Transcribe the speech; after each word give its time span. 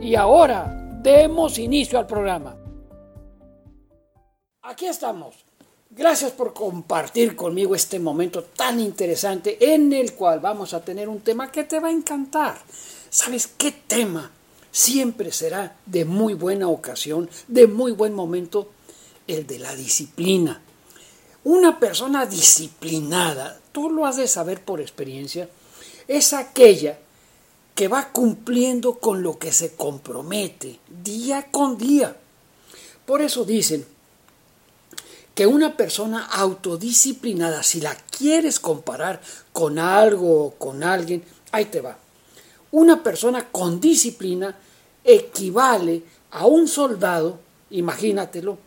Y 0.00 0.14
ahora 0.14 0.72
demos 1.02 1.58
inicio 1.58 1.98
al 1.98 2.06
programa. 2.06 2.56
Aquí 4.62 4.86
estamos. 4.86 5.34
Gracias 5.90 6.30
por 6.32 6.52
compartir 6.52 7.34
conmigo 7.34 7.74
este 7.74 7.98
momento 7.98 8.44
tan 8.44 8.78
interesante 8.78 9.74
en 9.74 9.92
el 9.92 10.14
cual 10.14 10.38
vamos 10.38 10.72
a 10.72 10.84
tener 10.84 11.08
un 11.08 11.20
tema 11.20 11.50
que 11.50 11.64
te 11.64 11.80
va 11.80 11.88
a 11.88 11.92
encantar. 11.92 12.58
¿Sabes 13.10 13.48
qué 13.48 13.72
tema? 13.72 14.30
Siempre 14.70 15.32
será 15.32 15.76
de 15.86 16.04
muy 16.04 16.34
buena 16.34 16.68
ocasión, 16.68 17.28
de 17.48 17.66
muy 17.66 17.92
buen 17.92 18.14
momento, 18.14 18.68
el 19.26 19.46
de 19.46 19.58
la 19.58 19.74
disciplina. 19.74 20.62
Una 21.42 21.80
persona 21.80 22.26
disciplinada, 22.26 23.58
tú 23.72 23.90
lo 23.90 24.06
has 24.06 24.16
de 24.16 24.28
saber 24.28 24.62
por 24.62 24.80
experiencia, 24.80 25.48
es 26.06 26.32
aquella 26.34 26.98
que 27.78 27.86
va 27.86 28.10
cumpliendo 28.10 28.98
con 28.98 29.22
lo 29.22 29.38
que 29.38 29.52
se 29.52 29.76
compromete 29.76 30.80
día 30.88 31.46
con 31.48 31.78
día. 31.78 32.16
Por 33.06 33.22
eso 33.22 33.44
dicen 33.44 33.86
que 35.32 35.46
una 35.46 35.76
persona 35.76 36.26
autodisciplinada, 36.26 37.62
si 37.62 37.80
la 37.80 37.94
quieres 37.94 38.58
comparar 38.58 39.20
con 39.52 39.78
algo 39.78 40.46
o 40.46 40.50
con 40.54 40.82
alguien, 40.82 41.22
ahí 41.52 41.66
te 41.66 41.80
va. 41.80 41.96
Una 42.72 43.00
persona 43.00 43.46
con 43.48 43.80
disciplina 43.80 44.58
equivale 45.04 46.02
a 46.32 46.46
un 46.46 46.66
soldado, 46.66 47.38
imagínatelo, 47.70 48.58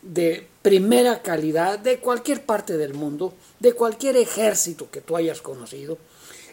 de 0.00 0.48
primera 0.62 1.20
calidad 1.20 1.78
de 1.78 1.98
cualquier 1.98 2.46
parte 2.46 2.78
del 2.78 2.94
mundo, 2.94 3.34
de 3.60 3.74
cualquier 3.74 4.16
ejército 4.16 4.90
que 4.90 5.02
tú 5.02 5.18
hayas 5.18 5.42
conocido, 5.42 5.98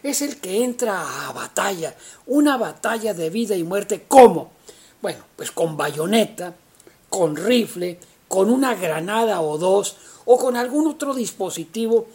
es 0.02 0.22
el 0.22 0.38
que 0.38 0.64
entra 0.64 1.28
a 1.28 1.32
batalla, 1.32 1.94
una 2.26 2.56
batalla 2.56 3.14
de 3.14 3.30
vida 3.30 3.56
y 3.56 3.62
muerte. 3.62 4.04
¿Cómo? 4.08 4.52
Bueno, 5.00 5.24
pues 5.36 5.50
con 5.50 5.76
bayoneta, 5.76 6.54
con 7.08 7.36
rifle, 7.36 7.98
con 8.28 8.50
una 8.50 8.74
granada 8.74 9.40
o 9.40 9.58
dos, 9.58 9.96
o 10.24 10.38
con 10.38 10.56
algún 10.56 10.86
otro 10.86 11.14
dispositivo 11.14 12.06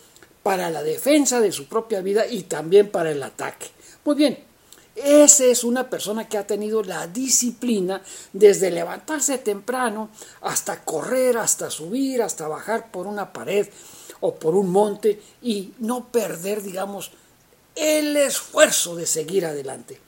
para 0.43 0.69
la 0.69 0.81
defensa 0.81 1.39
de 1.39 1.51
su 1.51 1.67
propia 1.67 2.01
vida 2.01 2.25
y 2.25 2.43
también 2.43 2.89
para 2.89 3.11
el 3.11 3.21
ataque. 3.21 3.67
Muy 4.05 4.15
bien, 4.15 4.39
esa 4.95 5.45
es 5.45 5.63
una 5.63 5.89
persona 5.89 6.27
que 6.27 6.37
ha 6.37 6.47
tenido 6.47 6.81
la 6.81 7.05
disciplina 7.05 8.01
desde 8.33 8.71
levantarse 8.71 9.37
temprano 9.37 10.09
hasta 10.41 10.83
correr, 10.83 11.37
hasta 11.37 11.69
subir, 11.69 12.21
hasta 12.21 12.47
bajar 12.47 12.89
por 12.89 13.05
una 13.05 13.31
pared 13.31 13.67
o 14.21 14.35
por 14.35 14.55
un 14.55 14.71
monte 14.71 15.21
y 15.41 15.73
no 15.77 16.07
perder, 16.07 16.63
digamos, 16.63 17.11
el 17.77 18.17
esfuerzo 18.17 18.95
de 18.95 19.05
seguir 19.05 19.45
adelante. 19.45 19.99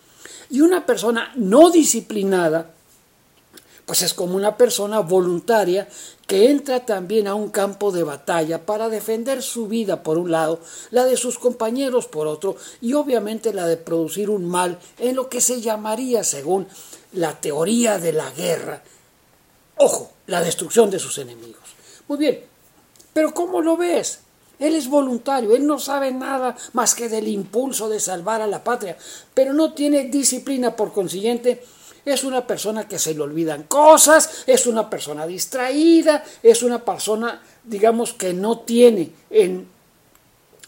Y 0.49 0.61
una 0.61 0.85
persona 0.85 1.31
no 1.35 1.69
disciplinada, 1.69 2.71
pues 3.85 4.01
es 4.01 4.13
como 4.13 4.35
una 4.35 4.57
persona 4.57 4.99
voluntaria 4.99 5.87
que 6.27 6.49
entra 6.49 6.85
también 6.85 7.27
a 7.27 7.35
un 7.35 7.49
campo 7.49 7.91
de 7.91 8.03
batalla 8.03 8.65
para 8.65 8.89
defender 8.89 9.41
su 9.41 9.67
vida 9.67 10.03
por 10.03 10.17
un 10.17 10.31
lado, 10.31 10.59
la 10.91 11.05
de 11.05 11.17
sus 11.17 11.39
compañeros 11.39 12.07
por 12.07 12.27
otro, 12.27 12.55
y 12.81 12.93
obviamente 12.93 13.53
la 13.53 13.65
de 13.67 13.77
producir 13.77 14.29
un 14.29 14.47
mal 14.47 14.79
en 14.97 15.15
lo 15.15 15.29
que 15.29 15.41
se 15.41 15.61
llamaría, 15.61 16.23
según 16.23 16.67
la 17.13 17.39
teoría 17.39 17.97
de 17.97 18.13
la 18.13 18.29
guerra, 18.31 18.83
ojo, 19.77 20.11
la 20.27 20.41
destrucción 20.41 20.91
de 20.91 20.99
sus 20.99 21.17
enemigos. 21.17 21.63
Muy 22.07 22.17
bien, 22.17 22.43
pero 23.13 23.33
¿cómo 23.33 23.61
lo 23.61 23.77
ves? 23.77 24.19
Él 24.59 24.75
es 24.75 24.89
voluntario, 24.89 25.55
él 25.55 25.65
no 25.65 25.79
sabe 25.79 26.11
nada 26.11 26.55
más 26.73 26.93
que 26.93 27.07
del 27.07 27.27
impulso 27.27 27.87
de 27.87 27.99
salvar 27.99 28.41
a 28.41 28.47
la 28.47 28.63
patria, 28.63 28.97
pero 29.33 29.53
no 29.53 29.73
tiene 29.73 30.05
disciplina, 30.05 30.75
por 30.75 30.91
consiguiente, 30.91 31.63
es 32.05 32.23
una 32.23 32.45
persona 32.45 32.87
que 32.87 32.99
se 32.99 33.13
le 33.13 33.21
olvidan 33.21 33.63
cosas, 33.63 34.43
es 34.47 34.67
una 34.67 34.89
persona 34.89 35.25
distraída, 35.25 36.23
es 36.43 36.63
una 36.63 36.83
persona, 36.83 37.41
digamos, 37.63 38.13
que 38.13 38.33
no 38.33 38.59
tiene 38.59 39.11
en 39.29 39.67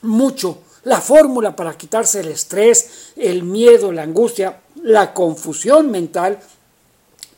mucho 0.03 0.59
la 0.83 0.99
fórmula 0.99 1.55
para 1.55 1.77
quitarse 1.77 2.21
el 2.21 2.29
estrés, 2.29 3.13
el 3.15 3.43
miedo, 3.43 3.91
la 3.91 4.03
angustia, 4.03 4.61
la 4.83 5.13
confusión 5.13 5.91
mental 5.91 6.39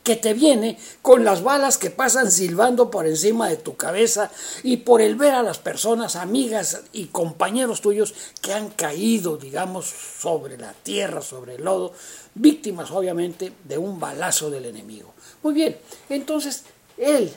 que 0.03 0.15
te 0.17 0.33
viene 0.33 0.77
con 1.01 1.23
las 1.23 1.43
balas 1.43 1.77
que 1.77 1.89
pasan 1.89 2.29
silbando 2.29 2.91
por 2.91 3.07
encima 3.07 3.47
de 3.47 3.57
tu 3.57 3.75
cabeza 3.75 4.29
y 4.61 4.77
por 4.77 5.01
el 5.01 5.15
ver 5.15 5.33
a 5.33 5.43
las 5.43 5.59
personas, 5.59 6.15
amigas 6.15 6.81
y 6.91 7.05
compañeros 7.05 7.81
tuyos 7.81 8.13
que 8.41 8.53
han 8.53 8.69
caído, 8.69 9.37
digamos, 9.37 9.85
sobre 9.85 10.57
la 10.57 10.73
tierra, 10.73 11.21
sobre 11.21 11.55
el 11.55 11.63
lodo, 11.63 11.93
víctimas 12.35 12.91
obviamente 12.91 13.53
de 13.63 13.77
un 13.77 13.99
balazo 13.99 14.49
del 14.49 14.65
enemigo. 14.65 15.13
Muy 15.41 15.53
bien, 15.53 15.77
entonces 16.09 16.63
él, 16.97 17.31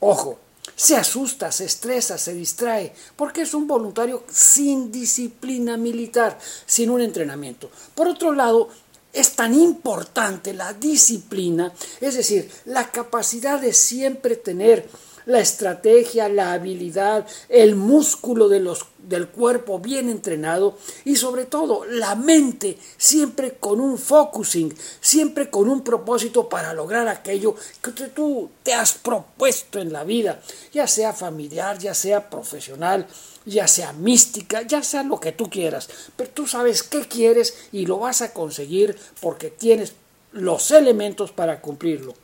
ojo, 0.00 0.38
se 0.74 0.96
asusta, 0.96 1.52
se 1.52 1.64
estresa, 1.64 2.18
se 2.18 2.34
distrae, 2.34 2.92
porque 3.14 3.42
es 3.42 3.54
un 3.54 3.66
voluntario 3.66 4.24
sin 4.28 4.90
disciplina 4.90 5.76
militar, 5.76 6.38
sin 6.66 6.90
un 6.90 7.00
entrenamiento. 7.00 7.70
Por 7.94 8.08
otro 8.08 8.32
lado, 8.32 8.68
es 9.16 9.32
tan 9.32 9.54
importante 9.54 10.52
la 10.52 10.74
disciplina, 10.74 11.72
es 12.00 12.14
decir, 12.14 12.50
la 12.66 12.90
capacidad 12.90 13.58
de 13.60 13.72
siempre 13.72 14.36
tener 14.36 14.86
la 15.26 15.40
estrategia, 15.40 16.28
la 16.28 16.52
habilidad, 16.52 17.26
el 17.48 17.74
músculo 17.74 18.48
de 18.48 18.60
los, 18.60 18.86
del 18.98 19.28
cuerpo 19.28 19.78
bien 19.78 20.08
entrenado 20.08 20.78
y 21.04 21.16
sobre 21.16 21.44
todo 21.44 21.84
la 21.84 22.14
mente 22.14 22.78
siempre 22.96 23.54
con 23.58 23.80
un 23.80 23.98
focusing, 23.98 24.74
siempre 25.00 25.50
con 25.50 25.68
un 25.68 25.82
propósito 25.82 26.48
para 26.48 26.72
lograr 26.72 27.08
aquello 27.08 27.54
que 27.82 27.90
tú 28.08 28.50
te 28.62 28.72
has 28.72 28.94
propuesto 28.94 29.80
en 29.80 29.92
la 29.92 30.04
vida, 30.04 30.40
ya 30.72 30.86
sea 30.86 31.12
familiar, 31.12 31.78
ya 31.78 31.92
sea 31.92 32.30
profesional, 32.30 33.06
ya 33.44 33.66
sea 33.66 33.92
mística, 33.92 34.62
ya 34.62 34.82
sea 34.82 35.02
lo 35.02 35.20
que 35.20 35.32
tú 35.32 35.50
quieras, 35.50 35.88
pero 36.16 36.30
tú 36.30 36.46
sabes 36.46 36.82
qué 36.82 37.06
quieres 37.06 37.68
y 37.72 37.86
lo 37.86 37.98
vas 37.98 38.22
a 38.22 38.32
conseguir 38.32 38.96
porque 39.20 39.50
tienes 39.50 39.94
los 40.32 40.70
elementos 40.70 41.32
para 41.32 41.60
cumplirlo. 41.60 42.14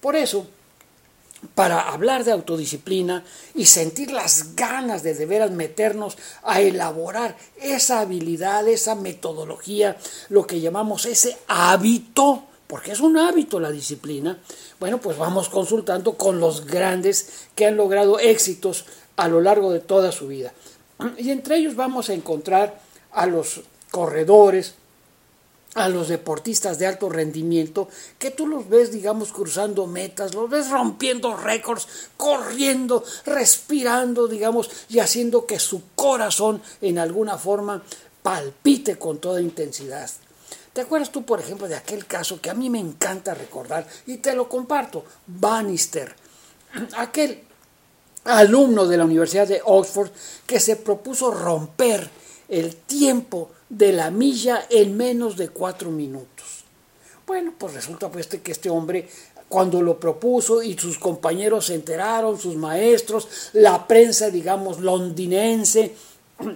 Por 0.00 0.14
eso, 0.14 0.46
para 1.54 1.80
hablar 1.90 2.24
de 2.24 2.32
autodisciplina 2.32 3.24
y 3.54 3.66
sentir 3.66 4.12
las 4.12 4.54
ganas 4.54 5.02
de 5.02 5.14
de 5.14 5.26
veras 5.26 5.50
meternos 5.50 6.16
a 6.42 6.60
elaborar 6.60 7.36
esa 7.60 8.00
habilidad, 8.00 8.66
esa 8.68 8.94
metodología, 8.94 9.96
lo 10.28 10.46
que 10.46 10.60
llamamos 10.60 11.06
ese 11.06 11.36
hábito, 11.48 12.44
porque 12.66 12.92
es 12.92 13.00
un 13.00 13.16
hábito 13.16 13.60
la 13.60 13.70
disciplina, 13.70 14.38
bueno, 14.80 14.98
pues 14.98 15.16
vamos 15.16 15.48
consultando 15.48 16.14
con 16.14 16.40
los 16.40 16.66
grandes 16.66 17.46
que 17.54 17.66
han 17.66 17.76
logrado 17.76 18.18
éxitos 18.18 18.84
a 19.16 19.28
lo 19.28 19.40
largo 19.40 19.72
de 19.72 19.80
toda 19.80 20.12
su 20.12 20.28
vida. 20.28 20.52
Y 21.18 21.30
entre 21.30 21.56
ellos 21.56 21.76
vamos 21.76 22.08
a 22.10 22.14
encontrar 22.14 22.80
a 23.12 23.26
los 23.26 23.60
corredores, 23.90 24.74
a 25.76 25.90
los 25.90 26.08
deportistas 26.08 26.78
de 26.78 26.86
alto 26.86 27.10
rendimiento, 27.10 27.88
que 28.18 28.30
tú 28.30 28.46
los 28.46 28.68
ves, 28.68 28.90
digamos, 28.90 29.30
cruzando 29.30 29.86
metas, 29.86 30.34
los 30.34 30.48
ves 30.48 30.70
rompiendo 30.70 31.36
récords, 31.36 31.86
corriendo, 32.16 33.04
respirando, 33.26 34.26
digamos, 34.26 34.70
y 34.88 35.00
haciendo 35.00 35.44
que 35.44 35.60
su 35.60 35.82
corazón 35.94 36.62
en 36.80 36.98
alguna 36.98 37.36
forma 37.36 37.82
palpite 38.22 38.98
con 38.98 39.18
toda 39.18 39.42
intensidad. 39.42 40.10
¿Te 40.72 40.80
acuerdas 40.80 41.12
tú, 41.12 41.24
por 41.24 41.40
ejemplo, 41.40 41.68
de 41.68 41.76
aquel 41.76 42.06
caso 42.06 42.40
que 42.40 42.48
a 42.48 42.54
mí 42.54 42.70
me 42.70 42.80
encanta 42.80 43.34
recordar 43.34 43.86
y 44.06 44.16
te 44.16 44.34
lo 44.34 44.48
comparto? 44.48 45.04
Bannister, 45.26 46.16
aquel 46.96 47.44
alumno 48.24 48.86
de 48.86 48.96
la 48.96 49.04
Universidad 49.04 49.46
de 49.46 49.60
Oxford 49.62 50.10
que 50.46 50.58
se 50.58 50.76
propuso 50.76 51.30
romper 51.30 52.08
el 52.48 52.76
tiempo 52.76 53.50
de 53.68 53.92
la 53.92 54.10
milla 54.10 54.66
en 54.70 54.96
menos 54.96 55.36
de 55.36 55.48
cuatro 55.48 55.90
minutos. 55.90 56.64
Bueno, 57.26 57.52
pues 57.58 57.74
resulta 57.74 58.10
pues 58.10 58.26
que 58.28 58.52
este 58.52 58.70
hombre 58.70 59.08
cuando 59.48 59.80
lo 59.80 59.98
propuso 59.98 60.62
y 60.62 60.76
sus 60.76 60.98
compañeros 60.98 61.66
se 61.66 61.74
enteraron, 61.74 62.38
sus 62.38 62.56
maestros, 62.56 63.50
la 63.52 63.86
prensa, 63.86 64.30
digamos, 64.30 64.80
londinense 64.80 65.94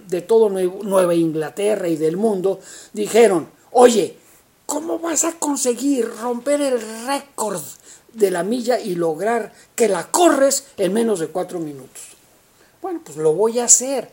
de 0.07 0.21
todo 0.21 0.49
Nueva 0.49 1.15
Inglaterra 1.15 1.87
y 1.87 1.95
del 1.95 2.17
mundo, 2.17 2.59
dijeron, 2.93 3.49
oye, 3.71 4.17
¿cómo 4.65 4.99
vas 4.99 5.23
a 5.23 5.33
conseguir 5.33 6.07
romper 6.21 6.61
el 6.61 6.81
récord 7.07 7.61
de 8.13 8.29
la 8.29 8.43
milla 8.43 8.79
y 8.79 8.95
lograr 8.95 9.53
que 9.75 9.87
la 9.87 10.11
corres 10.11 10.67
en 10.77 10.93
menos 10.93 11.19
de 11.19 11.27
cuatro 11.27 11.59
minutos? 11.59 12.03
Bueno, 12.81 13.01
pues 13.03 13.17
lo 13.17 13.33
voy 13.33 13.59
a 13.59 13.65
hacer. 13.65 14.11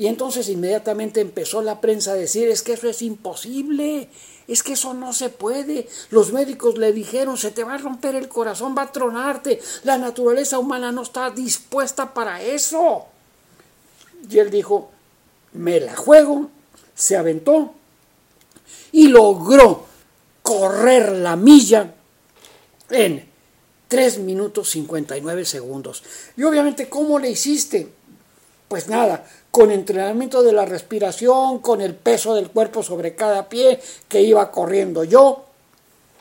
Y 0.00 0.06
entonces 0.06 0.48
inmediatamente 0.48 1.20
empezó 1.20 1.60
la 1.60 1.82
prensa 1.82 2.12
a 2.12 2.14
decir, 2.14 2.48
es 2.48 2.62
que 2.62 2.72
eso 2.72 2.88
es 2.88 3.02
imposible, 3.02 4.08
es 4.48 4.62
que 4.62 4.72
eso 4.72 4.94
no 4.94 5.12
se 5.12 5.28
puede. 5.28 5.86
Los 6.08 6.32
médicos 6.32 6.78
le 6.78 6.94
dijeron, 6.94 7.36
se 7.36 7.50
te 7.50 7.64
va 7.64 7.74
a 7.74 7.78
romper 7.78 8.14
el 8.14 8.26
corazón, 8.26 8.74
va 8.74 8.84
a 8.84 8.92
tronarte, 8.92 9.60
la 9.84 9.98
naturaleza 9.98 10.58
humana 10.58 10.90
no 10.90 11.02
está 11.02 11.28
dispuesta 11.28 12.14
para 12.14 12.40
eso. 12.40 13.08
Y 14.26 14.38
él 14.38 14.50
dijo, 14.50 14.90
me 15.52 15.80
la 15.80 15.94
juego, 15.94 16.48
se 16.94 17.18
aventó 17.18 17.74
y 18.92 19.08
logró 19.08 19.84
correr 20.40 21.12
la 21.12 21.36
milla 21.36 21.92
en 22.88 23.28
3 23.88 24.18
minutos 24.20 24.70
59 24.70 25.44
segundos. 25.44 26.02
Y 26.38 26.42
obviamente, 26.44 26.88
¿cómo 26.88 27.18
le 27.18 27.28
hiciste? 27.28 28.00
Pues 28.66 28.86
nada, 28.86 29.26
con 29.50 29.70
entrenamiento 29.70 30.42
de 30.42 30.52
la 30.52 30.64
respiración, 30.64 31.58
con 31.58 31.80
el 31.80 31.94
peso 31.94 32.34
del 32.34 32.50
cuerpo 32.50 32.82
sobre 32.82 33.14
cada 33.14 33.48
pie 33.48 33.80
que 34.08 34.22
iba 34.22 34.50
corriendo 34.50 35.04
yo 35.04 35.44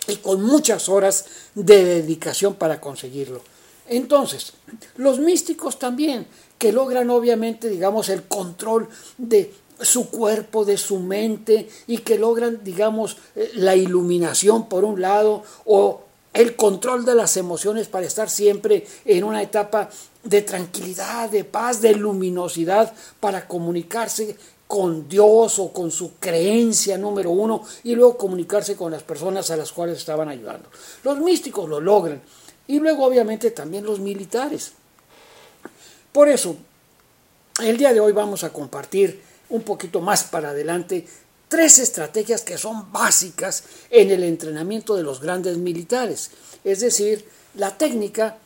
y 0.08 0.18
con 0.18 0.44
muchas 0.44 0.90
horas 0.90 1.26
de 1.54 1.86
dedicación 1.86 2.56
para 2.56 2.82
conseguirlo. 2.82 3.42
Entonces, 3.88 4.54
los 4.98 5.20
místicos 5.20 5.80
también, 5.80 6.28
que 6.58 6.72
logran 6.72 7.10
obviamente, 7.10 7.70
digamos, 7.70 8.10
el 8.10 8.24
control 8.24 8.88
de 9.18 9.54
su 9.82 10.10
cuerpo, 10.10 10.66
de 10.66 10.78
su 10.78 11.00
mente, 11.00 11.70
y 11.88 12.00
que 12.00 12.18
logran, 12.18 12.64
digamos, 12.64 13.18
eh, 13.36 13.52
la 13.56 13.76
iluminación 13.76 14.68
por 14.68 14.84
un 14.84 15.02
lado, 15.02 15.44
o 15.66 16.02
el 16.34 16.56
control 16.56 17.06
de 17.06 17.16
las 17.16 17.38
emociones 17.38 17.88
para 17.88 18.06
estar 18.06 18.30
siempre 18.30 18.86
en 19.06 19.24
una 19.24 19.42
etapa 19.42 19.90
de 20.24 20.42
tranquilidad, 20.42 21.30
de 21.30 21.44
paz, 21.44 21.82
de 21.82 21.96
luminosidad, 21.96 22.94
para 23.20 23.48
comunicarse 23.48 24.36
con 24.68 25.10
Dios 25.10 25.58
o 25.58 25.74
con 25.74 25.90
su 25.90 26.18
creencia 26.20 26.98
número 26.98 27.32
uno 27.32 27.64
y 27.84 27.96
luego 27.96 28.18
comunicarse 28.18 28.76
con 28.76 28.92
las 28.92 29.02
personas 29.02 29.50
a 29.50 29.58
las 29.58 29.72
cuales 29.72 29.98
estaban 29.98 30.30
ayudando. 30.30 30.70
Los 31.04 31.18
místicos 31.20 31.68
lo 31.68 31.80
logran 31.80 32.22
y 32.68 32.80
luego 32.80 33.06
obviamente 33.06 33.50
también 33.50 33.84
los 33.84 34.00
militares. 34.00 34.74
Por 36.12 36.30
eso, 36.30 36.56
el 37.64 37.78
día 37.78 37.94
de 37.94 38.00
hoy 38.00 38.12
vamos 38.12 38.44
a 38.44 38.54
compartir 38.54 39.22
un 39.50 39.64
poquito 39.64 40.02
más 40.02 40.26
para 40.26 40.52
adelante 40.52 41.08
tres 41.48 41.80
estrategias 41.80 42.44
que 42.44 42.60
son 42.60 42.92
básicas 42.92 43.64
en 43.90 44.12
el 44.12 44.24
entrenamiento 44.24 44.96
de 44.96 45.02
los 45.02 45.20
grandes 45.20 45.58
militares. 45.58 46.30
Es 46.64 46.82
decir, 46.82 47.28
la 47.56 47.76
técnica 47.76 48.38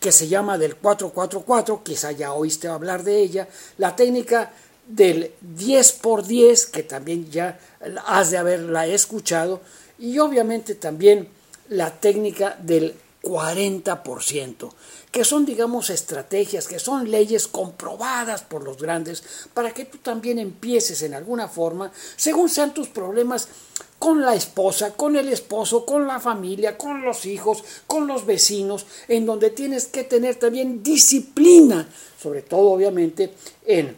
que 0.00 0.12
se 0.12 0.28
llama 0.28 0.58
del 0.58 0.76
444, 0.76 1.82
quizá 1.82 2.12
ya 2.12 2.32
oíste 2.32 2.68
hablar 2.68 3.02
de 3.02 3.20
ella, 3.20 3.48
la 3.78 3.96
técnica 3.96 4.52
del 4.86 5.32
10 5.40 5.92
por 5.92 6.26
10, 6.26 6.66
que 6.66 6.82
también 6.82 7.30
ya 7.30 7.58
has 8.06 8.30
de 8.30 8.38
haberla 8.38 8.86
escuchado, 8.86 9.60
y 9.98 10.18
obviamente 10.18 10.74
también 10.74 11.28
la 11.68 12.00
técnica 12.00 12.56
del 12.60 12.94
40%, 13.22 14.72
que 15.10 15.24
son, 15.24 15.44
digamos, 15.44 15.90
estrategias, 15.90 16.68
que 16.68 16.78
son 16.78 17.10
leyes 17.10 17.48
comprobadas 17.48 18.42
por 18.42 18.62
los 18.62 18.78
grandes, 18.78 19.22
para 19.52 19.72
que 19.72 19.84
tú 19.84 19.98
también 19.98 20.38
empieces 20.38 21.02
en 21.02 21.14
alguna 21.14 21.48
forma, 21.48 21.92
según 22.16 22.48
sean 22.48 22.72
tus 22.72 22.88
problemas, 22.88 23.48
con 23.98 24.22
la 24.22 24.34
esposa, 24.34 24.94
con 24.94 25.16
el 25.16 25.28
esposo, 25.28 25.84
con 25.84 26.06
la 26.06 26.20
familia, 26.20 26.78
con 26.78 27.02
los 27.02 27.26
hijos, 27.26 27.64
con 27.86 28.06
los 28.06 28.26
vecinos, 28.26 28.86
en 29.08 29.26
donde 29.26 29.50
tienes 29.50 29.86
que 29.86 30.04
tener 30.04 30.36
también 30.36 30.82
disciplina, 30.82 31.88
sobre 32.20 32.42
todo 32.42 32.70
obviamente 32.70 33.32
en 33.66 33.96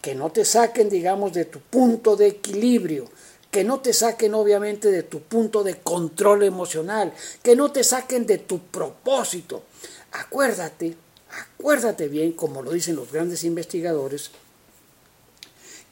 que 0.00 0.14
no 0.14 0.30
te 0.32 0.44
saquen, 0.44 0.88
digamos, 0.88 1.32
de 1.32 1.44
tu 1.44 1.60
punto 1.60 2.16
de 2.16 2.26
equilibrio, 2.28 3.08
que 3.50 3.62
no 3.62 3.80
te 3.80 3.92
saquen 3.92 4.34
obviamente 4.34 4.90
de 4.90 5.02
tu 5.02 5.20
punto 5.20 5.62
de 5.62 5.76
control 5.76 6.42
emocional, 6.42 7.12
que 7.42 7.54
no 7.54 7.70
te 7.70 7.84
saquen 7.84 8.26
de 8.26 8.38
tu 8.38 8.58
propósito. 8.58 9.62
Acuérdate, 10.12 10.96
acuérdate 11.58 12.08
bien, 12.08 12.32
como 12.32 12.62
lo 12.62 12.72
dicen 12.72 12.96
los 12.96 13.12
grandes 13.12 13.44
investigadores, 13.44 14.30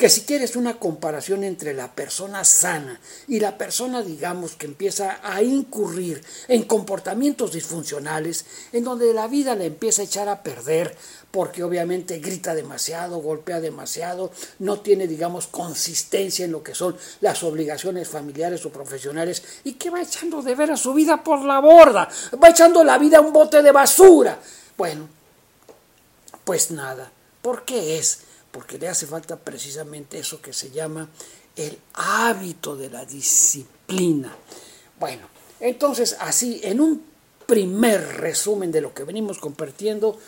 que 0.00 0.08
si 0.08 0.22
quieres 0.22 0.56
una 0.56 0.78
comparación 0.78 1.44
entre 1.44 1.74
la 1.74 1.92
persona 1.92 2.42
sana 2.42 2.98
y 3.28 3.38
la 3.38 3.58
persona, 3.58 4.00
digamos, 4.00 4.52
que 4.52 4.64
empieza 4.64 5.20
a 5.22 5.42
incurrir 5.42 6.24
en 6.48 6.62
comportamientos 6.62 7.52
disfuncionales, 7.52 8.46
en 8.72 8.82
donde 8.82 9.12
la 9.12 9.28
vida 9.28 9.54
le 9.54 9.66
empieza 9.66 10.00
a 10.00 10.06
echar 10.06 10.30
a 10.30 10.42
perder, 10.42 10.96
porque 11.30 11.62
obviamente 11.62 12.18
grita 12.18 12.54
demasiado, 12.54 13.18
golpea 13.18 13.60
demasiado, 13.60 14.32
no 14.60 14.80
tiene, 14.80 15.06
digamos, 15.06 15.48
consistencia 15.48 16.46
en 16.46 16.52
lo 16.52 16.62
que 16.62 16.74
son 16.74 16.96
las 17.20 17.42
obligaciones 17.42 18.08
familiares 18.08 18.64
o 18.64 18.70
profesionales, 18.70 19.42
y 19.64 19.74
que 19.74 19.90
va 19.90 20.00
echando 20.00 20.40
de 20.40 20.54
ver 20.54 20.70
a 20.70 20.78
su 20.78 20.94
vida 20.94 21.22
por 21.22 21.44
la 21.44 21.60
borda, 21.60 22.08
va 22.42 22.48
echando 22.48 22.82
la 22.82 22.96
vida 22.96 23.18
a 23.18 23.20
un 23.20 23.34
bote 23.34 23.60
de 23.60 23.70
basura. 23.70 24.40
Bueno, 24.78 25.06
pues 26.42 26.70
nada, 26.70 27.12
¿por 27.42 27.66
qué 27.66 27.98
es? 27.98 28.29
Porque 28.50 28.78
le 28.78 28.88
hace 28.88 29.06
falta 29.06 29.36
precisamente 29.36 30.18
eso 30.18 30.40
que 30.40 30.52
se 30.52 30.70
llama 30.70 31.08
el 31.56 31.78
hábito 31.94 32.76
de 32.76 32.90
la 32.90 33.04
disciplina. 33.04 34.34
Bueno, 34.98 35.28
entonces 35.60 36.16
así, 36.20 36.60
en 36.62 36.80
un 36.80 37.04
primer 37.46 38.18
resumen 38.18 38.70
de 38.70 38.80
lo 38.80 38.94
que 38.94 39.04
venimos 39.04 39.38
compartiendo, 39.38 40.18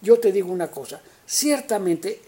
yo 0.00 0.18
te 0.20 0.32
digo 0.32 0.50
una 0.52 0.70
cosa, 0.70 1.00
ciertamente, 1.26 2.20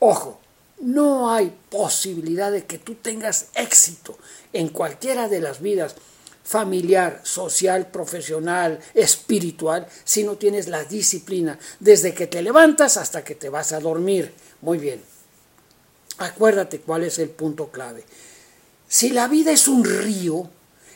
ojo, 0.00 0.40
no 0.80 1.30
hay 1.32 1.54
posibilidad 1.68 2.50
de 2.50 2.64
que 2.64 2.78
tú 2.78 2.96
tengas 2.96 3.48
éxito 3.54 4.18
en 4.52 4.68
cualquiera 4.68 5.28
de 5.28 5.40
las 5.40 5.60
vidas 5.60 5.94
familiar, 6.42 7.20
social, 7.22 7.86
profesional, 7.92 8.80
espiritual, 8.94 9.86
si 10.02 10.24
no 10.24 10.36
tienes 10.36 10.66
la 10.66 10.82
disciplina, 10.82 11.58
desde 11.78 12.12
que 12.12 12.26
te 12.26 12.42
levantas 12.42 12.96
hasta 12.96 13.22
que 13.22 13.36
te 13.36 13.48
vas 13.48 13.72
a 13.72 13.78
dormir. 13.78 14.32
Muy 14.62 14.78
bien. 14.78 15.02
Acuérdate 16.18 16.80
cuál 16.80 17.04
es 17.04 17.18
el 17.18 17.30
punto 17.30 17.68
clave. 17.68 18.04
Si 18.88 19.10
la 19.10 19.28
vida 19.28 19.52
es 19.52 19.68
un 19.68 19.84
río, 19.84 20.50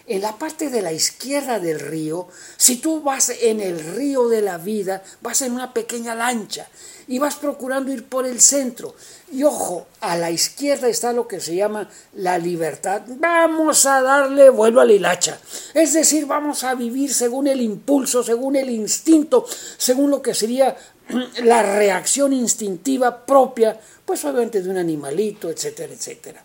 en 0.06 0.20
la 0.20 0.36
parte 0.36 0.68
de 0.68 0.82
la 0.82 0.92
izquierda 0.92 1.58
del 1.58 1.80
río, 1.80 2.28
si 2.56 2.76
tú 2.76 3.00
vas 3.00 3.30
en 3.30 3.60
el 3.60 3.80
río 3.80 4.28
de 4.28 4.42
la 4.42 4.58
vida, 4.58 5.02
vas 5.22 5.40
en 5.42 5.52
una 5.52 5.72
pequeña 5.72 6.14
lancha 6.14 6.68
y 7.06 7.18
vas 7.18 7.36
procurando 7.36 7.90
ir 7.90 8.04
por 8.04 8.26
el 8.26 8.40
centro. 8.40 8.94
Y 9.32 9.44
ojo, 9.44 9.86
a 10.00 10.16
la 10.16 10.30
izquierda 10.30 10.88
está 10.88 11.12
lo 11.12 11.26
que 11.26 11.40
se 11.40 11.56
llama 11.56 11.88
la 12.14 12.38
libertad. 12.38 13.02
Vamos 13.06 13.86
a 13.86 14.02
darle 14.02 14.50
vuelo 14.50 14.80
a 14.80 14.84
la 14.84 14.92
hilacha. 14.92 15.38
Es 15.72 15.94
decir, 15.94 16.26
vamos 16.26 16.64
a 16.64 16.74
vivir 16.74 17.12
según 17.12 17.46
el 17.46 17.60
impulso, 17.60 18.22
según 18.22 18.56
el 18.56 18.70
instinto, 18.70 19.46
según 19.78 20.10
lo 20.10 20.20
que 20.20 20.34
sería 20.34 20.76
la 21.44 21.62
reacción 21.62 22.32
instintiva 22.32 23.24
propia, 23.24 23.78
pues 24.04 24.24
obviamente 24.24 24.60
de 24.60 24.68
un 24.68 24.76
animalito, 24.76 25.50
etcétera, 25.50 25.92
etcétera. 25.92 26.44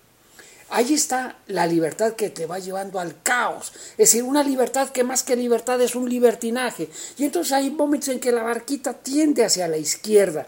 Ahí 0.72 0.94
está 0.94 1.38
la 1.48 1.66
libertad 1.66 2.14
que 2.14 2.30
te 2.30 2.46
va 2.46 2.60
llevando 2.60 3.00
al 3.00 3.22
caos. 3.24 3.72
Es 3.92 3.98
decir, 3.98 4.24
una 4.24 4.44
libertad 4.44 4.90
que 4.90 5.04
más 5.04 5.24
que 5.24 5.36
libertad 5.36 5.82
es 5.82 5.96
un 5.96 6.08
libertinaje. 6.08 6.90
Y 7.18 7.26
entonces 7.26 7.54
hay 7.54 7.72
momentos 7.72 8.10
en 8.10 8.20
que 8.20 8.32
la 8.32 8.44
barquita 8.44 8.94
tiende 8.94 9.44
hacia 9.44 9.68
la 9.68 9.78
izquierda. 9.78 10.48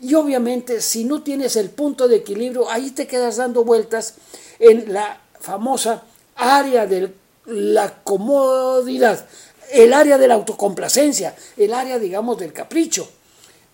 Y 0.00 0.14
obviamente 0.14 0.80
si 0.80 1.04
no 1.04 1.22
tienes 1.22 1.56
el 1.56 1.70
punto 1.70 2.08
de 2.08 2.16
equilibrio, 2.16 2.70
ahí 2.70 2.90
te 2.92 3.06
quedas 3.06 3.36
dando 3.36 3.64
vueltas 3.64 4.14
en 4.58 4.92
la 4.92 5.20
famosa 5.38 6.02
área 6.36 6.86
de 6.86 7.12
la 7.46 8.02
comodidad, 8.02 9.26
el 9.72 9.92
área 9.92 10.18
de 10.18 10.28
la 10.28 10.34
autocomplacencia, 10.34 11.34
el 11.56 11.74
área, 11.74 11.98
digamos, 11.98 12.38
del 12.38 12.52
capricho. 12.52 13.08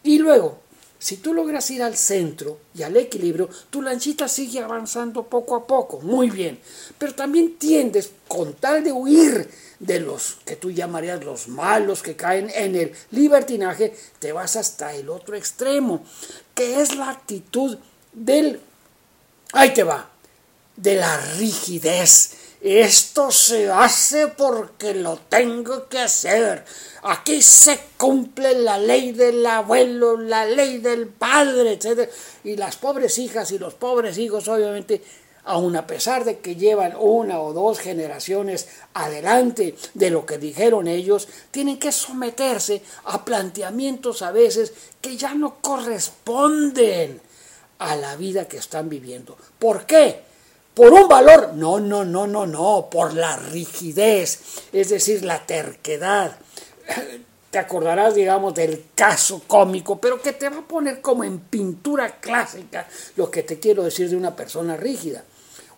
Y 0.03 0.19
luego, 0.19 0.59
si 1.05 1.19
tú 1.19 1.35
logras 1.35 1.71
ir 1.71 1.83
al 1.83 1.99
centro 1.99 2.61
y 2.75 2.83
al 2.83 2.97
equilibrio, 2.97 3.51
tu 3.69 3.83
lanchita 3.83 4.27
sigue 4.27 4.61
avanzando 4.61 5.25
poco 5.25 5.55
a 5.55 5.67
poco, 5.67 6.01
muy 6.01 6.31
bien. 6.31 6.59
Pero 6.97 7.15
también 7.15 7.59
tiendes, 7.59 8.11
con 8.27 8.55
tal 8.55 8.83
de 8.83 8.91
huir 8.91 9.51
de 9.79 10.01
los 10.01 10.39
que 10.47 10.57
tú 10.57 10.71
llamarías 10.71 11.23
los 11.23 11.49
malos 11.49 12.03
que 12.03 12.17
caen 12.17 12.51
en 12.55 12.75
el 12.75 12.93
libertinaje, 13.11 13.95
te 14.19 14.33
vas 14.33 14.57
hasta 14.57 14.95
el 14.95 15.11
otro 15.11 15.37
extremo, 15.37 16.03
que 16.55 16.81
es 16.81 16.97
la 16.97 17.11
actitud 17.11 17.77
del, 18.15 18.59
ahí 19.53 19.75
te 19.75 19.83
va, 19.83 20.09
de 20.75 20.95
la 20.95 21.19
rigidez. 21.37 22.31
Esto 22.65 23.31
se 23.31 23.71
hace 23.71 24.29
porque 24.29 24.95
lo 24.95 25.19
tengo 25.29 25.87
que 25.87 25.99
hacer. 25.99 26.65
Aquí 27.03 27.43
se 27.43 27.79
cumple 27.99 28.55
la 28.55 28.79
ley 28.79 29.13
del 29.13 29.45
abuelo, 29.45 30.17
la 30.17 30.47
ley 30.47 30.79
del 30.79 31.09
padre, 31.09 31.73
etc. 31.75 32.11
Y 32.43 32.57
las 32.57 32.77
pobres 32.77 33.19
hijas 33.19 33.53
y 33.53 33.59
los 33.59 33.75
pobres 33.75 34.17
hijos, 34.17 34.49
obviamente, 34.49 35.03
aun 35.45 35.77
a 35.77 35.87
pesar 35.87 36.25
de 36.25 36.39
que 36.39 36.57
llevan 36.57 36.97
una 36.99 37.39
o 37.39 37.53
dos 37.53 37.81
generaciones 37.81 38.67
adelante 38.95 39.75
de 39.93 40.09
lo 40.09 40.25
que 40.25 40.39
dijeron 40.39 40.89
ellos, 40.89 41.29
tienen 41.51 41.79
que 41.79 41.93
someterse 41.93 42.81
a 43.05 43.27
planteamientos 43.27 44.23
a 44.23 44.33
veces 44.33 44.73
que 45.03 45.19
ya 45.19 45.35
no 45.35 45.57
corresponden 45.61 47.21
a 47.79 47.95
la 47.95 48.17
vida 48.17 48.49
que 48.49 48.57
están 48.57 48.89
viviendo. 48.89 49.37
¿Por 49.59 49.85
qué? 49.85 50.33
Por 50.75 50.93
un 50.93 51.09
valor. 51.09 51.55
No, 51.55 51.81
no, 51.81 52.05
no, 52.05 52.27
no, 52.27 52.47
no, 52.47 52.89
por 52.91 53.15
la 53.15 53.37
rigidez, 53.37 54.41
es 54.73 54.89
decir, 54.91 55.25
la 55.25 55.47
terquedad. 55.47 56.37
Te 57.51 57.59
acordarás, 57.59 58.17
digamos, 58.17 58.53
del 58.55 58.87
caso 58.97 59.43
cómico, 59.47 60.01
pero 60.01 60.21
que 60.21 60.33
te 60.33 60.49
va 60.49 60.59
a 60.59 60.67
poner 60.67 61.01
como 61.01 61.23
en 61.23 61.39
pintura 61.39 62.19
clásica 62.19 62.89
lo 63.15 63.31
que 63.31 63.45
te 63.45 63.61
quiero 63.61 63.85
decir 63.85 64.11
de 64.11 64.17
una 64.17 64.35
persona 64.35 64.77
rígida. 64.77 65.23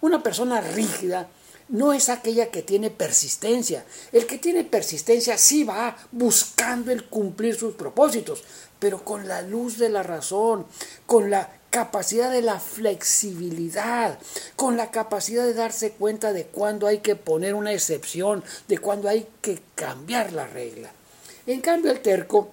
Una 0.00 0.22
persona 0.22 0.62
rígida 0.62 1.28
no 1.68 1.92
es 1.92 2.08
aquella 2.08 2.50
que 2.50 2.62
tiene 2.62 2.90
persistencia. 2.90 3.84
El 4.12 4.26
que 4.26 4.38
tiene 4.38 4.64
persistencia 4.64 5.36
sí 5.36 5.64
va 5.64 5.96
buscando 6.12 6.92
el 6.92 7.04
cumplir 7.04 7.56
sus 7.56 7.74
propósitos, 7.74 8.42
pero 8.78 9.04
con 9.04 9.28
la 9.28 9.42
luz 9.42 9.76
de 9.76 9.88
la 9.88 10.02
razón, 10.02 10.66
con 11.06 11.30
la 11.30 11.50
capacidad 11.76 12.30
de 12.30 12.40
la 12.40 12.58
flexibilidad, 12.58 14.18
con 14.56 14.78
la 14.78 14.90
capacidad 14.90 15.44
de 15.44 15.52
darse 15.52 15.90
cuenta 15.90 16.32
de 16.32 16.46
cuándo 16.46 16.86
hay 16.86 17.00
que 17.00 17.16
poner 17.16 17.52
una 17.52 17.70
excepción, 17.70 18.42
de 18.66 18.78
cuándo 18.78 19.10
hay 19.10 19.28
que 19.42 19.60
cambiar 19.74 20.32
la 20.32 20.46
regla. 20.46 20.90
En 21.46 21.60
cambio 21.60 21.92
el 21.92 22.00
terco, 22.00 22.48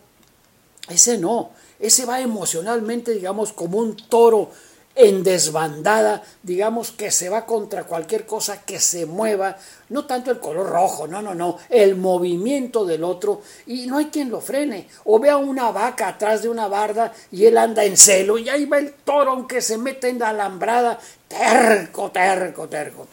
ese 0.90 1.18
no, 1.18 1.52
ese 1.80 2.04
va 2.04 2.20
emocionalmente, 2.20 3.14
digamos, 3.14 3.54
como 3.54 3.78
un 3.78 3.96
toro 3.96 4.52
en 4.96 5.24
desbandada, 5.24 6.22
digamos 6.44 6.92
que 6.92 7.10
se 7.10 7.30
va 7.30 7.46
contra 7.46 7.86
cualquier 7.86 8.26
cosa 8.26 8.64
que 8.64 8.80
se 8.80 9.06
mueva, 9.06 9.58
no 9.90 10.06
tanto 10.06 10.30
el 10.30 10.40
color 10.40 10.70
rojo, 10.70 11.08
no, 11.08 11.22
no, 11.22 11.34
no, 11.34 11.58
el 11.70 11.96
movimiento 11.96 12.86
del 12.86 13.04
otro, 13.04 13.42
y 13.66 13.88
no 13.88 13.98
hay 13.98 14.06
quien 14.06 14.30
lo 14.30 14.40
frene. 14.40 14.88
O 15.06 15.20
vea 15.20 15.38
una 15.38 15.72
vaca 15.72 16.10
atrás 16.10 16.44
de 16.44 16.50
una 16.50 16.68
barda 16.68 17.12
y 17.32 17.46
él 17.46 17.58
anda 17.58 17.84
en 17.84 17.98
celo, 17.98 18.38
y 18.38 18.50
ahí 18.50 18.66
va 18.66 18.78
el 18.78 18.94
toro 18.94 19.32
aunque 19.32 19.62
se 19.62 19.78
mete 19.78 20.10
en 20.10 20.20
la 20.20 20.30
alambrada, 20.30 21.00
terco, 21.28 22.12
terco, 22.12 22.68
terco. 22.68 23.08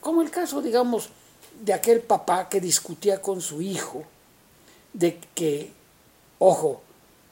Como 0.00 0.22
el 0.22 0.30
caso, 0.30 0.62
digamos, 0.62 1.10
de 1.60 1.74
aquel 1.74 2.00
papá 2.00 2.48
que 2.48 2.60
discutía 2.60 3.20
con 3.20 3.42
su 3.42 3.60
hijo, 3.60 4.04
de 4.94 5.20
que, 5.34 5.72
ojo, 6.38 6.82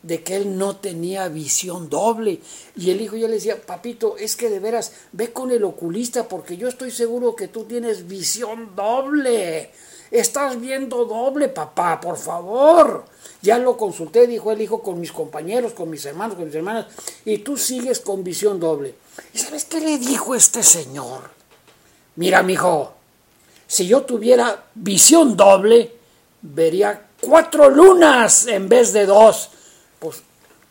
de 0.03 0.23
que 0.23 0.37
él 0.37 0.57
no 0.57 0.76
tenía 0.76 1.29
visión 1.29 1.88
doble. 1.88 2.41
Y 2.76 2.91
el 2.91 3.00
hijo 3.00 3.17
ya 3.17 3.26
le 3.26 3.35
decía, 3.35 3.61
papito, 3.61 4.17
es 4.17 4.37
que 4.37 4.49
de 4.49 4.61
veras, 4.61 4.93
ve 5.12 5.33
con 5.33 5.50
el 5.50 5.65
oculista 5.65 6.29
porque 6.29 6.57
yo 6.57 6.69
estoy 6.69 6.91
seguro 6.91 7.35
que 7.35 7.49
tú 7.49 7.65
tienes 7.65 8.07
visión 8.07 8.76
doble. 8.76 9.71
Estás 10.11 10.61
viendo 10.61 11.05
doble, 11.05 11.49
papá, 11.49 12.00
por 12.00 12.17
favor. 12.17 13.05
Ya 13.43 13.59
lo 13.59 13.76
consulté, 13.76 14.26
dijo 14.26 14.53
el 14.53 14.61
hijo, 14.61 14.83
con 14.83 15.00
mis 15.00 15.12
compañeros, 15.12 15.73
con 15.73 15.91
mis 15.91 16.05
hermanos, 16.05 16.37
con 16.37 16.47
mis 16.47 16.55
hermanas, 16.55 16.87
y 17.25 17.38
tú 17.38 17.57
sigues 17.57 18.00
con 18.00 18.23
visión 18.23 18.61
doble. 18.61 18.95
¿Y 19.35 19.38
sabes 19.38 19.65
qué 19.65 19.81
le 19.81 19.99
dijo 19.99 20.35
este 20.35 20.62
señor? 20.62 21.31
Mira, 22.17 22.43
mijo, 22.43 22.95
si 23.67 23.87
yo 23.87 24.03
tuviera 24.03 24.65
visión 24.75 25.37
doble, 25.37 25.93
vería 26.43 27.09
cuatro 27.21 27.69
lunas 27.69 28.47
en 28.47 28.69
vez 28.69 28.93
de 28.93 29.07
dos 29.07 29.50
pues 29.99 30.23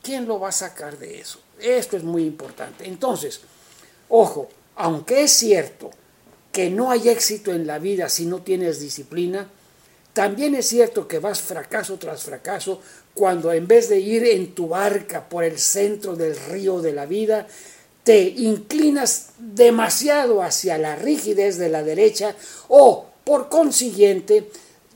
¿quién 0.02 0.28
lo 0.28 0.40
va 0.40 0.50
a 0.50 0.54
sacar 0.54 0.98
de 0.98 1.20
eso? 1.20 1.40
Esto 1.60 1.98
es 1.98 2.04
muy 2.04 2.24
importante. 2.24 2.88
Entonces, 2.88 3.42
ojo, 4.10 4.50
aunque 4.76 5.24
es 5.24 5.32
cierto 5.32 5.90
que 6.52 6.70
no 6.70 6.92
hay 6.92 7.10
éxito 7.10 7.52
en 7.52 7.68
la 7.68 7.80
vida 7.80 8.08
si 8.10 8.26
no 8.26 8.42
tienes 8.42 8.80
disciplina, 8.80 9.50
también 10.14 10.56
es 10.56 10.68
cierto 10.68 11.08
que 11.08 11.20
vas 11.20 11.42
fracaso 11.42 11.98
tras 11.98 12.24
fracaso 12.24 12.82
cuando 13.14 13.52
en 13.52 13.68
vez 13.68 13.90
de 13.90 14.00
ir 14.00 14.24
en 14.26 14.54
tu 14.54 14.70
barca 14.70 15.28
por 15.28 15.44
el 15.44 15.60
centro 15.60 16.16
del 16.16 16.38
río 16.38 16.82
de 16.82 16.94
la 16.94 17.06
vida, 17.06 17.48
te 18.04 18.22
inclinas 18.22 19.32
demasiado 19.40 20.44
hacia 20.44 20.78
la 20.78 20.96
rigidez 20.96 21.58
de 21.58 21.70
la 21.70 21.84
derecha 21.84 22.36
o, 22.68 23.08
por 23.24 23.50
consiguiente, 23.50 24.50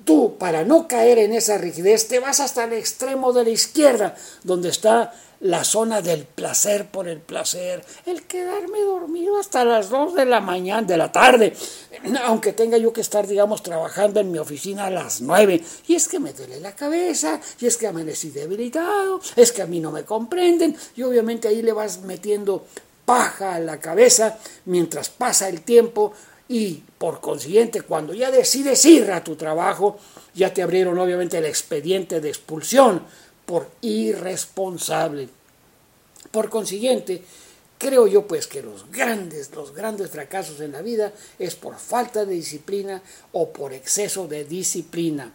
tú, 0.10 0.38
para 0.40 0.64
no 0.64 0.88
caer 0.88 1.20
en 1.20 1.34
esa 1.34 1.60
rigidez, 1.60 2.08
te 2.08 2.18
vas 2.18 2.40
hasta 2.40 2.64
el 2.64 2.74
extremo 2.74 3.32
de 3.32 3.44
la 3.44 3.52
izquierda, 3.52 4.16
donde 4.44 4.70
está 4.70 5.14
la 5.40 5.64
zona 5.64 6.02
del 6.02 6.26
placer 6.26 6.88
por 6.88 7.08
el 7.08 7.20
placer, 7.20 7.86
el 8.08 8.24
quedarme 8.24 8.82
dormido 8.82 9.38
hasta 9.38 9.64
las 9.64 9.92
2 9.92 10.16
de 10.16 10.26
la 10.26 10.40
mañana, 10.40 10.82
de 10.82 10.98
la 10.98 11.12
tarde, 11.12 11.54
aunque 12.26 12.54
tenga 12.54 12.80
yo 12.80 12.92
que 12.92 13.02
estar, 13.02 13.28
digamos, 13.28 13.62
trabajando 13.62 14.20
en 14.20 14.32
mi 14.32 14.40
oficina 14.40 14.88
a 14.88 14.90
las 14.90 15.22
9, 15.22 15.64
y 15.86 15.94
es 15.94 16.08
que 16.08 16.20
me 16.20 16.34
duele 16.34 16.60
la 16.60 16.76
cabeza, 16.76 17.40
y 17.60 17.68
es 17.68 17.78
que 17.78 17.86
amanecí 17.86 18.32
debilitado, 18.32 19.22
es 19.36 19.52
que 19.52 19.62
a 19.62 19.68
mí 19.68 19.80
no 19.80 19.92
me 19.92 20.06
comprenden, 20.06 20.76
y 20.96 21.04
obviamente 21.04 21.50
ahí 21.50 21.62
le 21.62 21.72
vas 21.72 22.00
metiendo 22.00 22.66
paja 23.06 23.54
a 23.54 23.60
la 23.60 23.80
cabeza 23.80 24.40
mientras 24.66 25.10
pasa 25.10 25.50
el 25.50 25.62
tiempo, 25.62 26.14
y 26.50 26.82
por 26.98 27.22
consiguiente 27.22 27.84
cuando 27.84 28.14
ya 28.14 28.32
decides 28.32 28.84
ir 28.84 29.12
a 29.12 29.24
tu 29.24 29.36
trabajo, 29.36 29.98
ya 30.34 30.54
te 30.54 30.64
abrieron 30.64 30.98
obviamente 30.98 31.38
el 31.38 31.46
expediente 31.46 32.20
de 32.20 32.30
expulsión 32.30 33.04
por 33.46 33.70
irresponsable. 33.82 35.30
Por 36.32 36.50
consiguiente, 36.50 37.22
creo 37.78 38.08
yo 38.08 38.28
pues 38.28 38.48
que 38.48 38.64
los 38.64 38.92
grandes, 38.92 39.52
los 39.56 39.74
grandes 39.74 40.10
fracasos 40.10 40.60
en 40.60 40.72
la 40.72 40.82
vida 40.82 41.14
es 41.38 41.54
por 41.56 41.78
falta 41.78 42.26
de 42.26 42.34
disciplina 42.34 43.02
o 43.32 43.50
por 43.50 43.72
exceso 43.72 44.28
de 44.28 44.44
disciplina. 44.44 45.32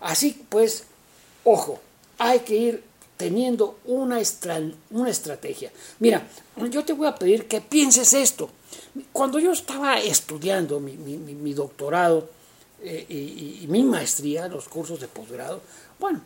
Así 0.00 0.44
pues, 0.50 0.84
ojo, 1.44 1.80
hay 2.18 2.40
que 2.40 2.56
ir 2.56 2.82
teniendo 3.16 3.78
una, 3.86 4.20
una 4.90 5.10
estrategia. 5.10 5.72
Mira, 5.98 6.28
yo 6.70 6.84
te 6.84 6.92
voy 6.92 7.08
a 7.08 7.14
pedir 7.14 7.48
que 7.48 7.62
pienses 7.62 8.12
esto. 8.12 8.50
Cuando 9.12 9.38
yo 9.38 9.52
estaba 9.52 10.00
estudiando 10.00 10.80
mi, 10.80 11.52
doctorado 11.54 12.28
eh, 12.82 13.06
y, 13.08 13.66
mi 13.68 13.82
maestría, 13.82 14.48
los 14.48 14.68
cursos 14.68 15.00
de 15.00 15.08
posgrado, 15.08 15.60
bueno, 15.98 16.22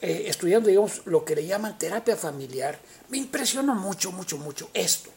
eh, 0.00 0.24
estudiando, 0.26 0.68
digamos, 0.68 1.02
lo 1.06 1.24
que 1.24 1.36
le 1.36 1.46
llaman 1.46 1.78
terapia 1.78 2.16
familiar, 2.16 2.78
me 3.08 3.18
impresionó 3.18 3.74
mucho, 3.74 4.12
mucho, 4.12 4.38
mucho 4.38 4.68
esto. 4.74 5.10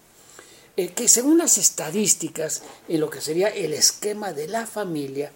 Eh, 0.78 0.90
que 0.90 1.08
según 1.08 1.38
las 1.38 1.58
estadísticas, 1.58 2.64
en 2.88 3.02
lo 3.02 3.10
que 3.10 3.20
sería 3.20 3.50
el 3.50 3.74
esquema 3.74 4.32
de 4.32 4.48
la 4.48 4.66
familia, 4.66 5.32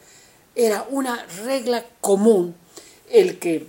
era 0.55 0.87
una 0.89 1.25
regla 1.43 1.85
común 1.99 2.55
el 3.09 3.39
que 3.39 3.67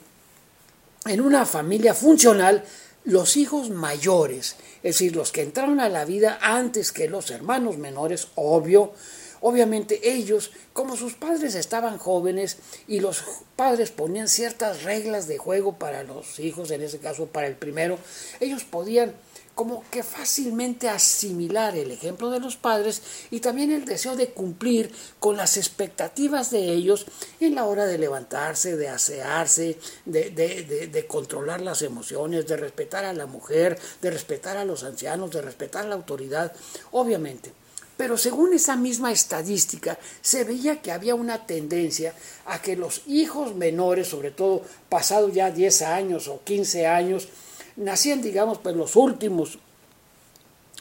en 1.07 1.21
una 1.21 1.45
familia 1.45 1.95
funcional 1.95 2.65
los 3.05 3.37
hijos 3.37 3.71
mayores, 3.71 4.57
es 4.83 4.95
decir, 4.95 5.15
los 5.15 5.31
que 5.31 5.43
entraron 5.43 5.79
a 5.81 5.89
la 5.89 6.05
vida 6.05 6.39
antes 6.41 6.91
que 6.91 7.09
los 7.09 7.31
hermanos 7.31 7.77
menores, 7.77 8.29
obvio, 8.35 8.93
obviamente 9.41 10.11
ellos, 10.11 10.53
como 10.73 10.97
sus 10.97 11.15
padres 11.15 11.55
estaban 11.55 11.99
jóvenes 11.99 12.57
y 12.89 13.01
los 13.01 13.23
padres 13.57 13.91
ponían 13.91 14.29
ciertas 14.29 14.85
reglas 14.85 15.29
de 15.29 15.37
juego 15.37 15.79
para 15.79 16.03
los 16.03 16.39
hijos, 16.41 16.71
en 16.71 16.83
ese 16.83 16.99
caso 16.99 17.27
para 17.27 17.47
el 17.47 17.57
primero, 17.57 17.99
ellos 18.41 18.65
podían 18.65 19.15
como 19.55 19.85
que 19.91 20.03
fácilmente 20.03 20.89
asimilar 20.89 21.77
el 21.77 21.91
ejemplo 21.91 22.31
de 22.31 22.41
los 22.41 22.57
padres 22.57 23.03
y 23.31 23.41
también 23.41 23.71
el 23.71 23.85
deseo 23.85 24.17
de 24.17 24.31
cumplir 24.31 24.91
con 25.21 25.37
las 25.37 25.57
expectativas 25.57 26.51
de 26.51 26.73
ellos 26.73 27.07
en 27.41 27.55
la 27.55 27.65
hora 27.65 27.87
de 27.87 27.99
levantarse, 27.99 28.77
de 28.77 28.89
asearse, 28.89 29.79
de, 30.05 31.07
controlar 31.09 31.61
las 31.61 31.83
emociones, 31.83 32.47
de 32.47 32.57
respetar 32.57 33.05
a 33.05 33.13
la 33.13 33.27
mujer, 33.27 33.79
de 34.03 34.11
respetar 34.11 34.57
a 34.57 34.65
los 34.65 34.83
ancianos, 34.83 35.31
de 35.31 35.43
respetar 35.43 35.85
la 35.85 35.95
autoridad, 35.95 36.53
obviamente. 36.91 37.53
Pero 37.97 38.19
según 38.19 38.55
esa 38.55 38.75
misma 38.75 39.13
estadística, 39.13 39.99
se 40.21 40.43
veía 40.43 40.83
que 40.83 40.91
había 40.91 41.15
una 41.15 41.47
tendencia 41.47 42.13
a 42.47 42.61
que 42.61 42.75
los 42.75 43.03
hijos 43.07 43.55
menores, 43.55 44.09
sobre 44.09 44.33
todo 44.33 44.63
pasados 44.89 45.33
ya 45.33 45.53
10 45.53 45.83
años 45.83 46.27
o 46.27 46.43
15 46.43 46.89
años, 46.89 47.29
nacían, 47.77 48.23
digamos, 48.23 48.59
pues 48.59 48.77
los 48.77 48.97
últimos 48.97 49.59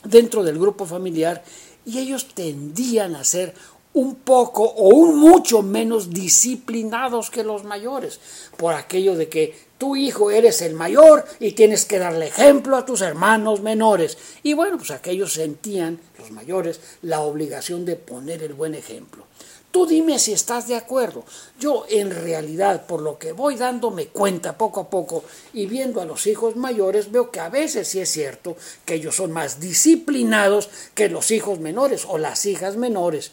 dentro 0.04 0.44
del 0.44 0.60
grupo 0.60 0.86
familiar 0.86 1.44
y 1.86 2.00
ellos 2.00 2.28
tendían 2.34 3.16
a 3.16 3.24
ser 3.24 3.54
un 3.94 4.16
poco 4.16 4.64
o 4.64 4.90
un 4.90 5.18
mucho 5.18 5.62
menos 5.62 6.10
disciplinados 6.10 7.30
que 7.30 7.44
los 7.44 7.64
mayores, 7.64 8.20
por 8.58 8.74
aquello 8.74 9.16
de 9.16 9.30
que 9.30 9.56
tu 9.78 9.96
hijo 9.96 10.32
eres 10.32 10.62
el 10.62 10.74
mayor 10.74 11.26
y 11.40 11.52
tienes 11.52 11.86
que 11.86 12.00
darle 12.00 12.28
ejemplo 12.28 12.76
a 12.76 12.86
tus 12.86 13.02
hermanos 13.02 13.62
menores. 13.62 14.18
Y 14.42 14.54
bueno, 14.54 14.78
pues 14.78 14.92
aquellos 14.92 15.34
sentían, 15.34 16.00
los 16.18 16.32
mayores, 16.32 16.80
la 17.02 17.22
obligación 17.22 17.86
de 17.86 17.96
poner 17.96 18.42
el 18.44 18.54
buen 18.54 18.74
ejemplo. 18.74 19.26
Tú 19.74 19.88
dime 19.88 20.20
si 20.20 20.34
estás 20.34 20.68
de 20.68 20.76
acuerdo. 20.76 21.26
Yo 21.60 21.88
en 21.90 22.12
realidad, 22.12 22.86
por 22.86 23.02
lo 23.02 23.18
que 23.18 23.32
voy 23.32 23.56
dándome 23.56 24.06
cuenta 24.06 24.56
poco 24.56 24.82
a 24.82 24.88
poco 24.88 25.24
y 25.52 25.66
viendo 25.66 26.00
a 26.00 26.06
los 26.06 26.28
hijos 26.28 26.56
mayores, 26.56 27.12
veo 27.12 27.32
que 27.32 27.40
a 27.40 27.50
veces 27.50 27.88
sí 27.88 28.00
es 28.00 28.10
cierto 28.10 28.56
que 28.86 28.94
ellos 28.94 29.16
son 29.16 29.32
más 29.32 29.60
disciplinados 29.60 30.70
que 30.94 31.10
los 31.10 31.32
hijos 31.32 31.60
menores 31.60 32.06
o 32.08 32.20
las 32.20 32.46
hijas 32.46 32.78
menores. 32.78 33.32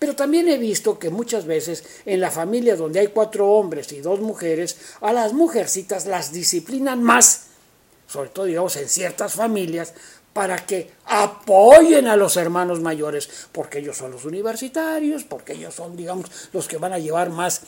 Pero 0.00 0.16
también 0.16 0.48
he 0.48 0.58
visto 0.58 0.98
que 0.98 1.10
muchas 1.10 1.46
veces 1.46 1.84
en 2.04 2.20
la 2.20 2.32
familia 2.32 2.74
donde 2.74 2.98
hay 2.98 3.06
cuatro 3.06 3.48
hombres 3.52 3.92
y 3.92 4.00
dos 4.00 4.18
mujeres, 4.18 4.76
a 5.00 5.12
las 5.12 5.34
mujercitas 5.34 6.06
las 6.06 6.32
disciplinan 6.32 7.00
más, 7.00 7.42
sobre 8.08 8.30
todo 8.30 8.46
digamos 8.46 8.74
en 8.74 8.88
ciertas 8.88 9.34
familias, 9.34 9.94
para 10.36 10.66
que 10.66 10.90
apoyen 11.06 12.08
a 12.08 12.14
los 12.14 12.36
hermanos 12.36 12.80
mayores, 12.80 13.48
porque 13.52 13.78
ellos 13.78 13.96
son 13.96 14.10
los 14.10 14.26
universitarios, 14.26 15.24
porque 15.24 15.54
ellos 15.54 15.74
son, 15.74 15.96
digamos, 15.96 16.26
los 16.52 16.68
que 16.68 16.76
van 16.76 16.92
a 16.92 16.98
llevar 16.98 17.30
más 17.30 17.62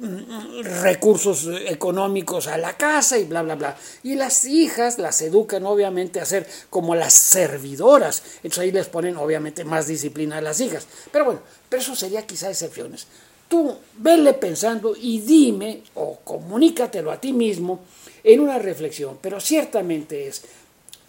mm, 0.00 0.62
recursos 0.82 1.48
económicos 1.68 2.48
a 2.48 2.58
la 2.58 2.76
casa 2.76 3.16
y 3.16 3.26
bla, 3.26 3.42
bla, 3.42 3.54
bla. 3.54 3.76
Y 4.02 4.16
las 4.16 4.44
hijas 4.44 4.98
las 4.98 5.22
educan 5.22 5.64
obviamente 5.66 6.18
a 6.18 6.24
ser 6.24 6.48
como 6.68 6.96
las 6.96 7.14
servidoras. 7.14 8.24
Entonces 8.38 8.58
ahí 8.58 8.72
les 8.72 8.88
ponen 8.88 9.16
obviamente 9.16 9.64
más 9.64 9.86
disciplina 9.86 10.38
a 10.38 10.40
las 10.40 10.60
hijas. 10.60 10.88
Pero 11.12 11.26
bueno, 11.26 11.40
pero 11.68 11.80
eso 11.80 11.94
sería 11.94 12.26
quizá 12.26 12.50
excepciones. 12.50 13.06
Tú 13.46 13.76
vele 13.98 14.34
pensando 14.34 14.96
y 15.00 15.20
dime 15.20 15.84
o 15.94 16.18
comunícatelo 16.24 17.12
a 17.12 17.20
ti 17.20 17.32
mismo 17.32 17.84
en 18.24 18.40
una 18.40 18.58
reflexión, 18.58 19.18
pero 19.20 19.40
ciertamente 19.40 20.26
es 20.26 20.42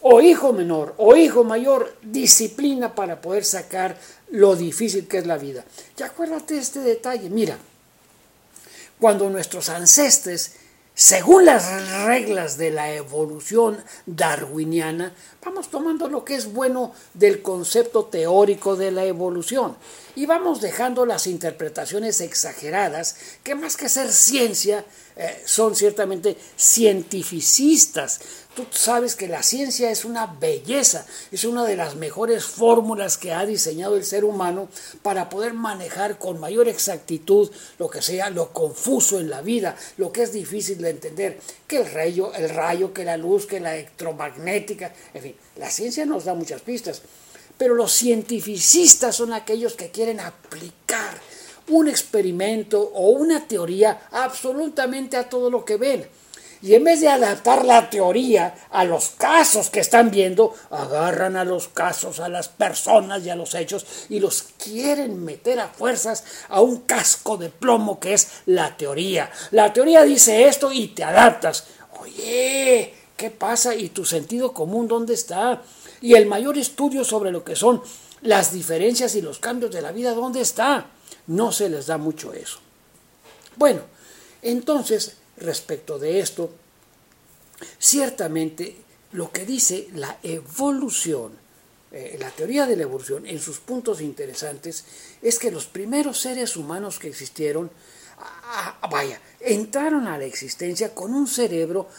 o 0.01 0.22
hijo 0.22 0.53
menor 0.53 0.93
o 0.98 1.15
hijo 1.15 1.43
mayor, 1.43 1.96
disciplina 2.01 2.96
para 2.96 3.22
poder 3.22 3.43
sacar 3.43 3.98
lo 4.29 4.55
difícil 4.55 5.08
que 5.08 5.20
es 5.20 5.27
la 5.27 5.38
vida. 5.38 5.63
Y 5.98 6.03
acuérdate 6.03 6.55
de 6.55 6.60
este 6.62 6.79
detalle, 6.79 7.29
mira, 7.29 7.58
cuando 9.00 9.29
nuestros 9.29 9.70
ancestres, 9.70 10.55
según 10.93 11.46
las 11.46 12.03
reglas 12.05 12.58
de 12.58 12.72
la 12.72 12.93
evolución 12.93 13.77
darwiniana, 14.05 15.13
vamos 15.43 15.70
tomando 15.70 16.08
lo 16.08 16.24
que 16.24 16.36
es 16.36 16.51
bueno 16.51 16.93
del 17.13 17.41
concepto 17.41 18.05
teórico 18.05 18.75
de 18.75 18.91
la 18.91 19.05
evolución 19.05 19.75
y 20.15 20.25
vamos 20.25 20.62
dejando 20.62 21.06
las 21.06 21.27
interpretaciones 21.27 22.22
exageradas 22.22 23.15
que 23.44 23.56
más 23.56 23.77
que 23.77 23.89
ser 23.89 24.12
ciencia 24.12 24.86
eh, 25.15 25.41
son 25.46 25.75
ciertamente 25.75 26.38
cientificistas, 26.58 28.20
Tú 28.56 28.65
sabes 28.70 29.15
que 29.15 29.30
la 29.30 29.44
ciencia 29.44 29.91
es 29.91 30.03
una 30.03 30.25
belleza, 30.25 31.06
es 31.32 31.46
una 31.46 31.63
de 31.63 31.77
las 31.77 31.96
mejores 31.96 32.44
fórmulas 32.44 33.18
que 33.18 33.32
ha 33.32 33.46
diseñado 33.46 33.96
el 33.96 34.03
ser 34.03 34.25
humano 34.25 34.68
para 35.01 35.30
poder 35.30 35.53
manejar 35.53 36.18
con 36.18 36.38
mayor 36.38 36.68
exactitud 36.68 37.50
lo 37.80 37.89
que 37.89 38.01
sea 38.01 38.30
lo 38.30 38.51
confuso 38.51 39.22
en 39.22 39.30
la 39.30 39.41
vida, 39.41 39.77
lo 39.96 40.12
que 40.12 40.24
es 40.24 40.34
difícil 40.34 40.80
de 40.80 40.89
entender, 40.89 41.39
que 41.65 41.77
el 41.77 41.91
rayo, 41.94 42.34
el 42.34 42.50
rayo, 42.50 42.94
que 42.94 43.06
la 43.06 43.15
luz, 43.15 43.46
que 43.46 43.62
la 43.62 43.77
electromagnética, 43.77 44.94
en 45.13 45.22
fin, 45.22 45.36
la 45.56 45.70
ciencia 45.70 46.06
nos 46.06 46.25
da 46.25 46.34
muchas 46.34 46.62
pistas, 46.62 47.03
pero 47.62 47.75
los 47.75 47.94
cientificistas 47.94 49.18
son 49.18 49.34
aquellos 49.34 49.75
que 49.75 49.91
quieren 49.91 50.20
aplicar 50.20 51.13
un 51.68 51.88
experimento 51.88 52.82
o 52.82 53.12
una 53.12 53.48
teoría 53.48 54.08
absolutamente 54.10 55.15
a 55.15 55.30
todo 55.30 55.51
lo 55.51 55.63
que 55.63 55.77
ven 55.77 56.08
y 56.63 56.74
en 56.74 56.84
vez 56.84 57.01
de 57.01 57.10
adaptar 57.10 57.63
la 57.63 57.88
teoría 57.88 58.56
a 58.71 58.84
los 58.84 59.10
casos 59.10 59.69
que 59.69 59.80
están 59.80 60.10
viendo, 60.10 60.56
agarran 60.71 61.36
a 61.36 61.45
los 61.45 61.67
casos, 61.67 62.19
a 62.19 62.30
las 62.30 62.47
personas 62.47 63.24
y 63.24 63.30
a 63.30 63.36
los 63.36 63.54
hechos 63.54 63.86
y 64.10 64.19
los 64.19 64.41
quieren 64.58 65.24
meter 65.24 65.60
a 65.60 65.67
fuerzas 65.67 66.24
a 66.50 66.62
un 66.62 66.78
casco 66.78 67.38
de 67.38 67.50
plomo 67.50 68.00
que 68.00 68.15
es 68.15 68.28
la 68.47 68.76
teoría. 68.76 69.30
La 69.52 69.71
teoría 69.71 70.02
dice 70.02 70.47
esto 70.47 70.71
y 70.71 70.88
te 70.88 71.04
adaptas. 71.04 71.65
Oye, 72.00 72.91
¿qué 73.15 73.30
pasa? 73.30 73.76
¿Y 73.76 73.89
tu 73.89 74.04
sentido 74.04 74.52
común 74.52 74.88
dónde 74.88 75.13
está? 75.13 75.62
Y 76.01 76.15
el 76.15 76.25
mayor 76.25 76.57
estudio 76.57 77.03
sobre 77.03 77.31
lo 77.31 77.43
que 77.43 77.55
son 77.55 77.81
las 78.21 78.51
diferencias 78.51 79.15
y 79.15 79.21
los 79.21 79.39
cambios 79.39 79.71
de 79.71 79.81
la 79.81 79.91
vida, 79.91 80.13
¿dónde 80.13 80.41
está? 80.41 80.87
No 81.27 81.51
se 81.51 81.69
les 81.69 81.87
da 81.87 81.97
mucho 81.97 82.33
eso. 82.33 82.59
Bueno, 83.55 83.81
entonces 84.41 85.17
respecto 85.37 85.99
de 85.99 86.19
esto, 86.19 86.51
ciertamente 87.77 88.75
lo 89.11 89.31
que 89.31 89.45
dice 89.45 89.89
la 89.93 90.17
evolución, 90.23 91.33
eh, 91.91 92.17
la 92.19 92.29
teoría 92.31 92.65
de 92.65 92.77
la 92.77 92.83
evolución, 92.83 93.25
en 93.27 93.39
sus 93.39 93.59
puntos 93.59 94.01
interesantes, 94.01 94.85
es 95.21 95.37
que 95.37 95.51
los 95.51 95.65
primeros 95.65 96.19
seres 96.19 96.55
humanos 96.55 96.99
que 96.99 97.09
existieron, 97.09 97.69
vaya, 98.89 99.19
entraron 99.39 100.07
a 100.07 100.17
la 100.17 100.25
existencia 100.25 100.93
con 100.93 101.13
un 101.13 101.27
cerebro 101.27 101.89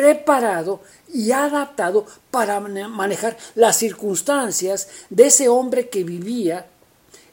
preparado 0.00 0.80
y 1.12 1.30
adaptado 1.32 2.06
para 2.30 2.58
manejar 2.58 3.36
las 3.54 3.76
circunstancias 3.76 4.88
de 5.10 5.26
ese 5.26 5.50
hombre 5.50 5.90
que 5.90 6.04
vivía 6.04 6.66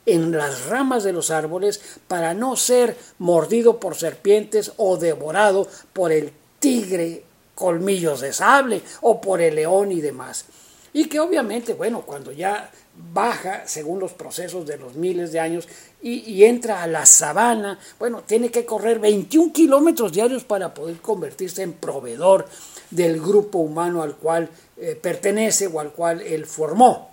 en 0.06 0.34
las 0.34 0.66
ramas 0.66 1.06
de 1.06 1.14
los 1.14 1.32
árboles 1.32 1.80
para 2.10 2.34
no 2.34 2.58
ser 2.58 2.98
mordido 3.20 3.80
por 3.80 3.96
serpientes 3.96 4.74
o 4.76 4.98
devorado 4.98 5.70
por 5.94 6.12
el 6.12 6.34
tigre 6.60 7.24
colmillos 7.56 8.20
de 8.20 8.34
sable 8.34 8.82
o 9.00 9.22
por 9.22 9.40
el 9.40 9.56
león 9.56 9.94
y 9.94 10.02
demás. 10.02 10.44
Y 10.92 11.06
que 11.06 11.22
obviamente, 11.22 11.74
bueno, 11.74 12.02
cuando 12.02 12.34
ya 12.34 12.70
baja, 13.14 13.68
según 13.68 14.00
los 14.00 14.14
procesos 14.14 14.66
de 14.66 14.78
los 14.78 14.96
miles 14.96 15.32
de 15.32 15.40
años, 15.40 15.68
y, 16.02 16.44
entra 16.44 16.84
a 16.84 16.88
la 16.88 17.06
sabana, 17.06 17.80
bueno, 18.00 18.24
tiene 18.26 18.50
que 18.50 18.66
correr 18.66 19.00
21 19.00 19.52
kilómetros 19.52 20.12
diarios 20.12 20.44
para 20.44 20.74
poder 20.74 20.98
convertirse 20.98 21.64
en 21.64 21.74
proveedor 21.74 22.48
del 22.92 23.20
grupo 23.20 23.60
humano 23.60 24.04
al 24.04 24.16
cual 24.16 24.50
eh, 24.78 24.98
pertenece 25.02 25.68
o 25.68 25.80
al 25.80 25.92
cual 25.92 26.22
él 26.22 26.46
formó, 26.46 27.10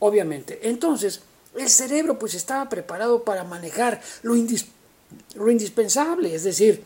obviamente. 0.00 0.60
Entonces, 0.64 1.20
el 1.56 1.68
cerebro 1.68 2.18
pues 2.18 2.34
estaba 2.34 2.68
preparado 2.68 3.22
para 3.22 3.44
manejar 3.44 4.00
lo, 4.22 4.34
lo 4.34 5.50
indispensable, 5.50 6.34
es 6.34 6.44
decir, 6.44 6.82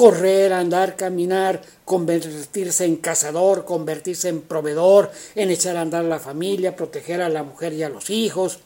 correr, 0.00 0.54
andar, 0.54 0.96
caminar, 0.96 1.60
convertirse 1.84 2.86
en 2.86 2.96
cazador, 2.96 3.66
convertirse 3.66 4.30
en 4.30 4.40
proveedor, 4.40 5.12
en 5.34 5.50
echar 5.50 5.76
a 5.76 5.82
andar 5.82 6.04
la 6.04 6.18
familia, 6.18 6.74
proteger 6.74 7.20
a 7.20 7.28
la 7.28 7.42
mujer 7.42 7.74
y 7.74 7.82
a 7.82 7.90
los 7.90 8.08
hijos, 8.08 8.60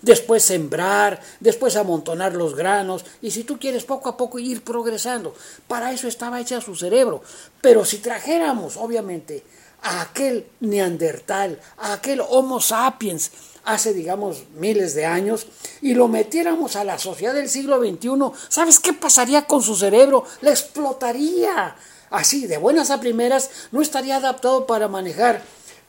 después 0.00 0.42
sembrar, 0.42 1.20
después 1.38 1.76
amontonar 1.76 2.34
los 2.34 2.56
granos, 2.56 3.04
y 3.20 3.30
si 3.30 3.44
tú 3.44 3.60
quieres 3.60 3.84
poco 3.84 4.08
a 4.08 4.16
poco 4.16 4.40
ir 4.40 4.64
progresando. 4.64 5.36
Para 5.68 5.92
eso 5.92 6.08
estaba 6.08 6.40
hecha 6.40 6.60
su 6.60 6.74
cerebro. 6.74 7.22
Pero 7.60 7.84
si 7.84 7.98
trajéramos, 7.98 8.76
obviamente, 8.78 9.44
a 9.82 10.02
aquel 10.02 10.46
neandertal, 10.58 11.60
a 11.78 11.92
aquel 11.92 12.20
Homo 12.28 12.60
sapiens, 12.60 13.30
hace, 13.64 13.92
digamos, 13.92 14.44
miles 14.56 14.94
de 14.94 15.06
años, 15.06 15.46
y 15.80 15.94
lo 15.94 16.08
metiéramos 16.08 16.76
a 16.76 16.84
la 16.84 16.98
sociedad 16.98 17.34
del 17.34 17.48
siglo 17.48 17.78
XXI, 17.78 18.10
¿sabes 18.48 18.80
qué 18.80 18.92
pasaría 18.92 19.46
con 19.46 19.62
su 19.62 19.76
cerebro? 19.76 20.24
Le 20.40 20.50
explotaría. 20.50 21.76
Así, 22.10 22.46
de 22.46 22.58
buenas 22.58 22.90
a 22.90 23.00
primeras, 23.00 23.50
no 23.70 23.80
estaría 23.80 24.16
adaptado 24.16 24.66
para 24.66 24.88
manejar 24.88 25.42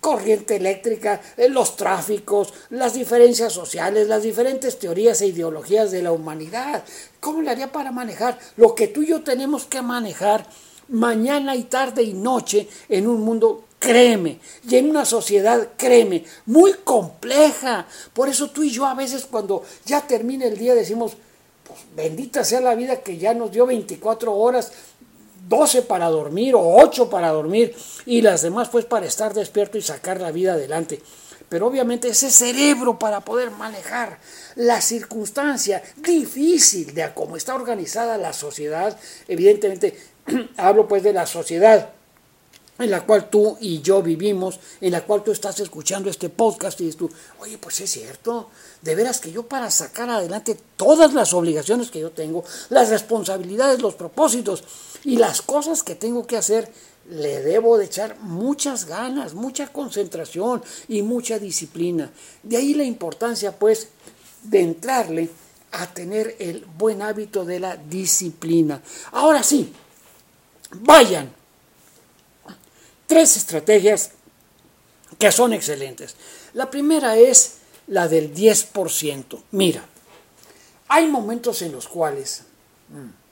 corriente 0.04 0.58
eléctrica, 0.58 1.22
eh, 1.38 1.48
los 1.48 1.78
tráficos, 1.78 2.54
las 2.70 2.94
diferencias 2.94 3.54
sociales, 3.54 4.10
las 4.10 4.22
diferentes 4.22 4.78
teorías 4.78 5.22
e 5.22 5.28
ideologías 5.28 5.92
de 5.92 6.04
la 6.04 6.12
humanidad. 6.12 6.84
¿Cómo 7.22 7.42
le 7.42 7.50
haría 7.50 7.72
para 7.72 7.92
manejar 7.92 8.38
lo 8.58 8.76
que 8.76 8.90
tú 8.90 9.02
y 9.02 9.08
yo 9.08 9.24
tenemos 9.24 9.64
que 9.64 9.82
manejar 9.82 10.46
mañana 10.90 11.56
y 11.56 11.64
tarde 11.64 12.04
y 12.04 12.14
noche 12.14 12.68
en 12.90 13.08
un 13.08 13.22
mundo 13.22 13.64
créeme, 13.84 14.40
y 14.68 14.78
en 14.78 14.90
una 14.90 15.04
sociedad, 15.04 15.68
créeme, 15.76 16.24
muy 16.46 16.74
compleja. 16.86 17.86
Por 18.14 18.30
eso 18.30 18.50
tú 18.50 18.64
y 18.64 18.70
yo 18.70 18.86
a 18.86 18.94
veces 18.94 19.28
cuando 19.30 19.62
ya 19.86 20.08
termina 20.08 20.46
el 20.46 20.58
día 20.58 20.74
decimos, 20.74 21.18
pues 21.68 21.80
bendita 21.94 22.46
sea 22.46 22.62
la 22.62 22.76
vida 22.76 23.02
que 23.02 23.18
ya 23.18 23.34
nos 23.34 23.52
dio 23.52 23.66
24 23.66 24.34
horas, 24.34 24.72
12 25.50 25.82
para 25.82 26.08
dormir 26.08 26.56
o 26.56 26.62
8 26.62 27.10
para 27.10 27.32
dormir 27.32 27.76
y 28.06 28.22
las 28.22 28.42
demás 28.42 28.70
pues 28.70 28.86
para 28.86 29.06
estar 29.06 29.34
despierto 29.34 29.78
y 29.78 29.82
sacar 29.82 30.22
la 30.22 30.32
vida 30.32 30.54
adelante. 30.54 31.02
Pero 31.50 31.68
obviamente 31.68 32.08
ese 32.08 32.32
cerebro 32.32 32.98
para 32.98 33.20
poder 33.20 33.52
manejar 33.52 34.18
la 34.56 34.80
circunstancia 34.80 35.84
difícil 35.98 36.94
de 36.94 37.14
cómo 37.14 37.36
está 37.36 37.54
organizada 37.54 38.18
la 38.18 38.32
sociedad, 38.32 38.98
evidentemente 39.28 39.98
hablo 40.56 40.88
pues 40.88 41.04
de 41.04 41.12
la 41.12 41.26
sociedad 41.26 41.90
en 42.80 42.90
la 42.90 43.06
cual 43.06 43.30
tú 43.30 43.58
y 43.62 43.82
yo 43.82 44.02
vivimos, 44.02 44.60
en 44.82 44.92
la 44.92 45.02
cual 45.02 45.24
tú 45.24 45.32
estás 45.32 45.60
escuchando 45.60 46.10
este 46.10 46.30
podcast 46.30 46.80
y 46.82 46.86
dices 46.86 46.98
tú, 46.98 47.10
oye, 47.40 47.58
pues 47.58 47.80
es 47.82 47.92
cierto, 47.92 48.50
de 48.82 48.96
veras 48.96 49.20
que 49.20 49.32
yo 49.32 49.44
para 49.44 49.70
sacar 49.70 50.10
adelante 50.10 50.58
todas 50.76 51.14
las 51.14 51.34
obligaciones 51.34 51.92
que 51.92 52.00
yo 52.00 52.12
tengo, 52.12 52.44
las 52.70 52.90
responsabilidades, 52.90 53.82
los 53.82 53.96
propósitos 53.96 54.64
y 55.04 55.18
las 55.18 55.42
cosas 55.42 55.84
que 55.84 55.96
tengo 55.96 56.26
que 56.26 56.38
hacer, 56.38 56.72
le 57.10 57.42
debo 57.42 57.78
de 57.78 57.86
echar 57.86 58.18
muchas 58.22 58.86
ganas, 58.86 59.34
mucha 59.34 59.68
concentración 59.68 60.64
y 60.88 61.02
mucha 61.02 61.38
disciplina. 61.38 62.10
De 62.42 62.58
ahí 62.58 62.74
la 62.74 62.86
importancia, 62.86 63.52
pues, 63.52 63.90
de 64.44 64.62
entrarle 64.62 65.30
a 65.74 65.88
tener 65.94 66.36
el 66.40 66.66
buen 66.78 67.02
hábito 67.02 67.46
de 67.46 67.60
la 67.60 67.76
disciplina. 67.76 68.82
Ahora 69.12 69.44
sí, 69.44 69.74
vayan 70.72 71.43
tres 73.14 73.38
estrategias 73.38 74.12
que 75.20 75.32
son 75.32 75.54
excelentes. 75.54 76.16
La 76.54 76.72
primera 76.72 77.16
es 77.16 77.58
la 77.86 78.08
del 78.08 78.34
10%. 78.34 79.40
Mira, 79.52 79.86
hay 80.88 81.08
momentos 81.08 81.62
en 81.62 81.74
los 81.74 81.88
cuales 81.88 82.42
mm, 82.90 83.23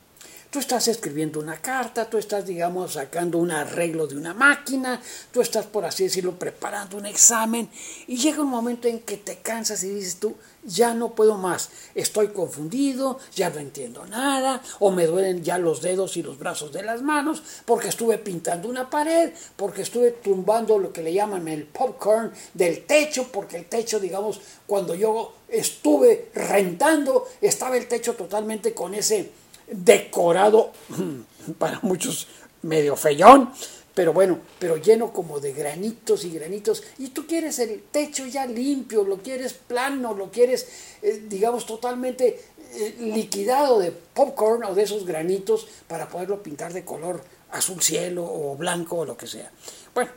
tú 0.52 0.60
estás 0.60 0.90
escribiendo 0.90 1.40
una 1.40 1.62
carta, 1.62 2.10
tú 2.10 2.18
estás, 2.18 2.46
digamos, 2.46 2.94
sacando 2.94 3.38
un 3.38 3.52
arreglo 3.52 4.06
de 4.06 4.18
una 4.18 4.34
máquina, 4.34 5.02
tú 5.32 5.40
estás, 5.40 5.66
por 5.66 5.86
así 5.86 6.04
decirlo, 6.04 6.38
preparando 6.38 6.98
un 6.98 7.06
examen 7.06 7.70
y 8.06 8.18
llega 8.18 8.42
un 8.42 8.50
momento 8.50 8.90
en 8.90 9.00
que 9.00 9.16
te 9.16 9.38
cansas 9.38 9.82
y 9.84 9.90
dices 9.90 10.18
tú, 10.18 10.36
ya 10.64 10.94
no 10.94 11.16
puedo 11.16 11.38
más, 11.38 11.70
estoy 11.96 12.28
confundido, 12.28 13.18
ya 13.34 13.50
no 13.50 13.60
entiendo 13.60 14.06
nada, 14.06 14.62
o 14.80 14.92
me 14.92 15.08
duelen 15.08 15.42
ya 15.42 15.58
los 15.58 15.82
dedos 15.82 16.18
y 16.18 16.22
los 16.22 16.38
brazos 16.38 16.74
de 16.74 16.84
las 16.84 17.02
manos, 17.02 17.42
porque 17.64 17.88
estuve 17.88 18.18
pintando 18.18 18.68
una 18.68 18.90
pared, 18.90 19.32
porque 19.56 19.84
estuve 19.84 20.12
tumbando 20.12 20.78
lo 20.78 20.92
que 20.92 21.02
le 21.02 21.14
llaman 21.14 21.48
el 21.48 21.64
popcorn 21.64 22.34
del 22.54 22.84
techo, 22.84 23.30
porque 23.32 23.56
el 23.56 23.66
techo, 23.68 24.02
digamos, 24.02 24.42
cuando 24.68 24.96
yo 24.96 25.34
estuve 25.48 26.30
rentando, 26.36 27.26
estaba 27.40 27.78
el 27.78 27.88
techo 27.88 28.16
totalmente 28.16 28.74
con 28.74 28.94
ese 28.94 29.32
decorado, 29.72 30.72
para 31.58 31.80
muchos 31.82 32.28
medio 32.62 32.96
feyón, 32.96 33.52
pero 33.94 34.14
bueno, 34.14 34.40
pero 34.60 34.78
lleno 34.78 35.12
como 35.12 35.40
de 35.40 35.54
granitos 35.54 36.24
y 36.24 36.32
granitos. 36.32 36.84
Y 36.98 37.10
tú 37.10 37.26
quieres 37.28 37.60
el 37.60 37.84
techo 37.92 38.26
ya 38.26 38.46
limpio, 38.46 39.04
lo 39.04 39.18
quieres 39.18 39.54
plano, 39.54 40.14
lo 40.14 40.32
quieres, 40.32 40.68
eh, 41.02 41.26
digamos, 41.28 41.66
totalmente 41.66 42.40
eh, 42.74 42.96
liquidado 43.00 43.80
de 43.80 43.92
popcorn 43.92 44.64
o 44.64 44.76
de 44.76 44.84
esos 44.84 45.06
granitos 45.06 45.68
para 45.88 46.08
poderlo 46.08 46.42
pintar 46.42 46.72
de 46.72 46.86
color 46.86 47.22
azul 47.52 47.82
cielo 47.82 48.24
o 48.24 48.56
blanco 48.56 49.00
o 49.00 49.06
lo 49.06 49.18
que 49.18 49.28
sea. 49.28 49.52
Bueno, 49.94 50.12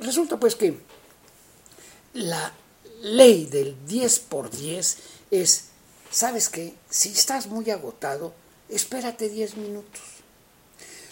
resulta 0.00 0.38
pues 0.38 0.54
que 0.54 0.76
la 2.12 2.52
ley 3.00 3.46
del 3.46 3.86
10 3.86 4.18
por 4.20 4.50
10 4.50 4.98
es, 5.30 5.68
¿sabes 6.10 6.50
qué? 6.50 6.74
Si 6.90 7.10
estás 7.10 7.46
muy 7.46 7.70
agotado, 7.70 8.34
espérate 8.74 9.28
10 9.28 9.56
minutos 9.56 10.14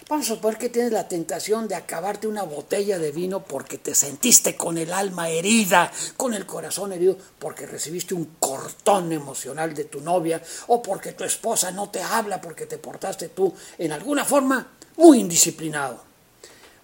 Vamos 0.09 0.27
a 0.27 0.35
suponer 0.35 0.59
que 0.59 0.69
tienes 0.69 0.93
la 0.93 1.09
tentación 1.09 1.69
de 1.69 1.75
acabarte 1.75 2.27
una 2.27 2.43
botella 2.43 2.99
de 2.99 3.13
vino 3.13 3.45
porque 3.45 3.79
te 3.79 3.95
sentiste 3.95 4.57
con 4.57 4.77
el 4.77 4.93
alma 4.93 5.31
herida, 5.31 5.91
con 6.19 6.35
el 6.35 6.45
corazón 6.45 6.93
herido, 6.93 7.17
porque 7.39 7.67
recibiste 7.67 8.13
un 8.13 8.37
cortón 8.39 9.13
emocional 9.13 9.73
de 9.73 9.85
tu 9.85 10.01
novia 10.01 10.43
o 10.67 10.83
porque 10.83 11.13
tu 11.13 11.25
esposa 11.25 11.71
no 11.71 11.89
te 11.89 12.03
habla 12.03 12.43
porque 12.43 12.67
te 12.67 12.79
portaste 12.79 13.31
tú 13.31 13.55
en 13.79 13.93
alguna 13.93 14.25
forma 14.25 14.73
muy 14.97 15.21
indisciplinado. 15.21 16.03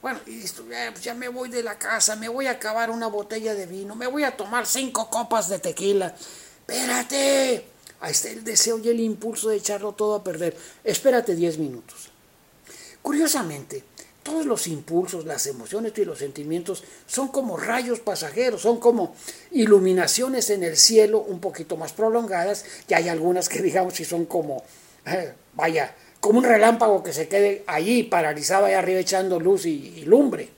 Bueno, 0.01 0.21
y 0.27 0.41
pues 0.41 1.03
ya 1.03 1.13
me 1.13 1.29
voy 1.29 1.51
de 1.51 1.63
la 1.63 1.77
casa, 1.77 2.15
me 2.15 2.29
voy 2.29 2.47
a 2.47 2.53
acabar 2.53 2.89
una 2.91 3.09
botella 3.09 3.53
de 3.53 3.67
vino, 3.67 3.95
me 3.97 4.07
voy 4.07 4.23
a 4.23 4.37
tomar 4.37 4.65
cinco 4.65 5.11
copas 5.11 5.49
de 5.49 5.59
tequila. 5.59 6.15
Espérate, 6.61 7.65
ahí 8.01 8.13
está 8.13 8.31
el 8.31 8.45
deseo 8.45 8.79
y 8.79 8.89
el 8.89 9.01
impulso 9.01 9.49
de 9.49 9.57
echarlo 9.57 9.93
todo 9.93 10.15
a 10.15 10.25
perder. 10.25 10.57
Espérate 10.85 11.35
diez 11.35 11.59
minutos. 11.59 12.11
Curiosamente, 13.03 13.85
todos 14.23 14.45
los 14.45 14.67
impulsos, 14.67 15.25
las 15.25 15.47
emociones 15.47 15.93
y 15.97 16.05
los 16.05 16.19
sentimientos 16.19 16.85
son 17.07 17.29
como 17.29 17.57
rayos 17.57 18.01
pasajeros, 18.01 18.61
son 18.63 18.79
como 18.79 19.15
iluminaciones 19.53 20.51
en 20.51 20.63
el 20.63 20.77
cielo 20.77 21.21
un 21.21 21.41
poquito 21.41 21.77
más 21.77 21.93
prolongadas, 21.93 22.65
y 22.89 22.95
hay 22.95 23.09
algunas 23.09 23.49
que 23.49 23.63
digamos 23.63 23.95
si 23.95 24.05
son 24.05 24.27
como, 24.27 24.63
eh, 25.07 25.33
vaya, 25.55 25.95
como 26.21 26.41
un 26.41 26.45
relámpago 26.45 27.03
que 27.03 27.13
se 27.13 27.29
quede 27.29 27.65
allí 27.67 28.03
paralizado 28.03 28.67
ahí 28.67 28.75
arriba 28.75 29.01
echando 29.01 29.41
luz 29.41 29.65
y, 29.65 29.71
y 29.71 30.05
lumbre. 30.05 30.51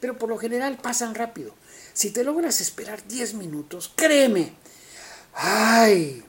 Pero 0.00 0.16
por 0.16 0.28
lo 0.28 0.38
general 0.38 0.78
pasan 0.78 1.14
rápido. 1.14 1.54
Si 1.92 2.10
te 2.10 2.24
logras 2.24 2.60
esperar 2.60 3.06
10 3.06 3.34
minutos, 3.34 3.92
créeme, 3.94 4.52
ay, 5.34 6.24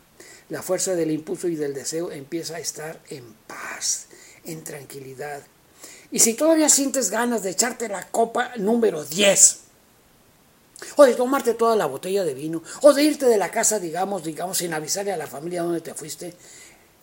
la 0.49 0.61
fuerza 0.61 0.95
del 0.95 1.11
impulso 1.11 1.47
y 1.47 1.55
del 1.55 1.73
deseo 1.73 2.11
empieza 2.11 2.57
a 2.57 2.59
estar 2.59 2.99
en 3.09 3.23
paz 3.47 4.07
en 4.45 4.63
tranquilidad. 4.63 5.41
Y 6.11 6.19
si 6.19 6.33
todavía 6.33 6.69
sientes 6.69 7.09
ganas 7.09 7.43
de 7.43 7.49
echarte 7.51 7.89
la 7.89 8.07
copa 8.07 8.51
número 8.57 9.03
10, 9.03 9.59
o 10.97 11.03
de 11.03 11.15
tomarte 11.15 11.53
toda 11.53 11.75
la 11.75 11.85
botella 11.85 12.23
de 12.23 12.33
vino, 12.33 12.61
o 12.81 12.93
de 12.93 13.03
irte 13.03 13.25
de 13.25 13.37
la 13.37 13.51
casa, 13.51 13.79
digamos, 13.79 14.23
digamos, 14.23 14.57
sin 14.57 14.73
avisarle 14.73 15.11
a 15.11 15.17
la 15.17 15.27
familia 15.27 15.63
donde 15.63 15.81
te 15.81 15.93
fuiste, 15.93 16.33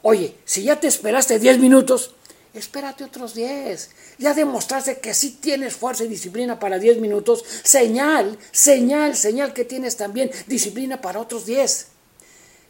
oye, 0.03 0.37
si 0.45 0.63
ya 0.63 0.79
te 0.79 0.87
esperaste 0.87 1.39
10 1.39 1.59
minutos, 1.59 2.15
espérate 2.55 3.05
otros 3.05 3.35
10. 3.35 3.91
Ya 4.19 4.35
demostraste 4.35 4.99
que 4.99 5.15
sí 5.15 5.39
tienes 5.41 5.75
fuerza 5.75 6.05
y 6.05 6.09
disciplina 6.09 6.59
para 6.59 6.79
10 6.79 6.99
minutos, 6.99 7.45
señal, 7.65 8.39
señal, 8.51 9.17
señal 9.17 9.53
que 9.53 9.65
tienes 9.65 9.97
también 9.97 10.31
disciplina 10.47 11.01
para 11.01 11.21
otros 11.21 11.47
10. 11.47 11.92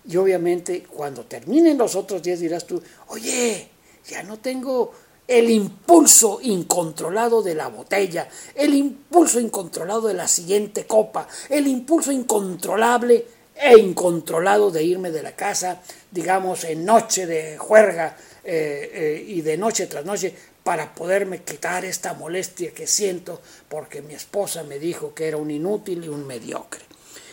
Y 0.08 0.16
obviamente 0.16 0.82
cuando 0.84 1.24
terminen 1.24 1.78
los 1.78 1.94
otros 1.94 2.22
10 2.22 2.40
dirás 2.40 2.66
tú, 2.66 2.82
oye, 3.08 3.68
ya 4.08 4.22
no 4.22 4.38
tengo 4.38 4.92
el 5.28 5.50
impulso 5.50 6.40
incontrolado 6.42 7.42
de 7.42 7.54
la 7.54 7.68
botella, 7.68 8.28
el 8.54 8.74
impulso 8.74 9.40
incontrolado 9.40 10.08
de 10.08 10.14
la 10.14 10.28
siguiente 10.28 10.86
copa, 10.86 11.28
el 11.48 11.66
impulso 11.66 12.10
incontrolable 12.10 13.24
e 13.54 13.78
incontrolado 13.78 14.70
de 14.70 14.82
irme 14.82 15.10
de 15.10 15.22
la 15.22 15.36
casa, 15.36 15.80
digamos, 16.10 16.64
en 16.64 16.84
noche 16.84 17.26
de 17.26 17.56
juerga 17.58 18.16
eh, 18.44 18.90
eh, 18.92 19.24
y 19.26 19.40
de 19.42 19.56
noche 19.56 19.86
tras 19.86 20.04
noche, 20.04 20.34
para 20.62 20.94
poderme 20.94 21.42
quitar 21.42 21.84
esta 21.84 22.14
molestia 22.14 22.72
que 22.72 22.86
siento 22.86 23.40
porque 23.68 24.02
mi 24.02 24.14
esposa 24.14 24.62
me 24.62 24.78
dijo 24.78 25.14
que 25.14 25.26
era 25.26 25.36
un 25.36 25.50
inútil 25.50 26.04
y 26.04 26.08
un 26.08 26.26
mediocre. 26.26 26.82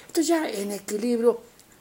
Entonces 0.07 0.27
ya 0.27 0.49
en 0.49 0.71
equilibrio, 0.71 1.39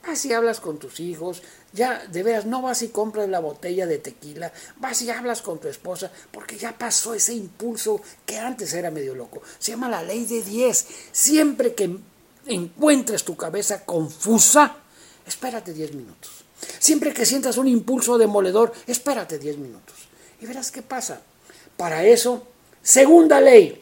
así 0.09 0.33
hablas 0.33 0.61
con 0.61 0.79
tus 0.79 1.01
hijos, 1.01 1.43
ya, 1.73 2.05
de 2.07 2.23
veras, 2.23 2.47
no 2.47 2.63
vas 2.63 2.83
y 2.83 2.89
compras 2.89 3.29
la 3.29 3.41
botella 3.41 3.87
de 3.87 3.99
tequila, 3.99 4.53
vas 4.77 5.03
y 5.03 5.11
hablas 5.11 5.43
con 5.43 5.59
tu 5.59 5.69
esposa, 5.69 6.11
porque 6.31 6.57
ya 6.57 6.77
pasó 6.77 7.15
ese 7.15 7.35
impulso 7.35 8.01
que 8.27 8.39
antes 8.39 8.73
era 8.75 8.91
medio 8.91 9.15
loco. 9.15 9.43
Se 9.59 9.73
llama 9.73 9.89
la 9.89 10.03
ley 10.03 10.25
de 10.25 10.43
10. 10.43 10.87
Siempre 11.13 11.75
que 11.75 11.99
encuentres 12.47 13.25
tu 13.25 13.37
cabeza 13.37 13.85
confusa, 13.85 14.77
espérate 15.27 15.73
10 15.73 15.95
minutos. 15.95 16.45
Siempre 16.79 17.13
que 17.13 17.27
sientas 17.27 17.57
un 17.57 17.69
impulso 17.69 18.19
demoledor, 18.19 18.73
espérate 18.87 19.39
10 19.39 19.59
minutos. 19.59 19.95
Y 20.41 20.47
verás 20.47 20.71
qué 20.71 20.83
pasa. 20.83 21.21
Para 21.77 22.05
eso, 22.05 22.47
segunda 22.83 23.41
ley, 23.41 23.81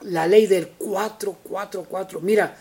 la 0.00 0.26
ley 0.26 0.46
del 0.46 0.68
444. 0.68 2.20
Mira, 2.20 2.56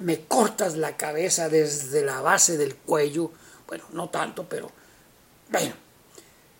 me 0.00 0.24
cortas 0.24 0.76
la 0.76 0.96
cabeza 0.96 1.48
desde 1.48 2.04
la 2.04 2.20
base 2.20 2.56
del 2.56 2.74
cuello 2.76 3.30
bueno, 3.70 3.84
no 3.92 4.08
tanto, 4.08 4.46
pero 4.48 4.68
bueno, 5.48 5.72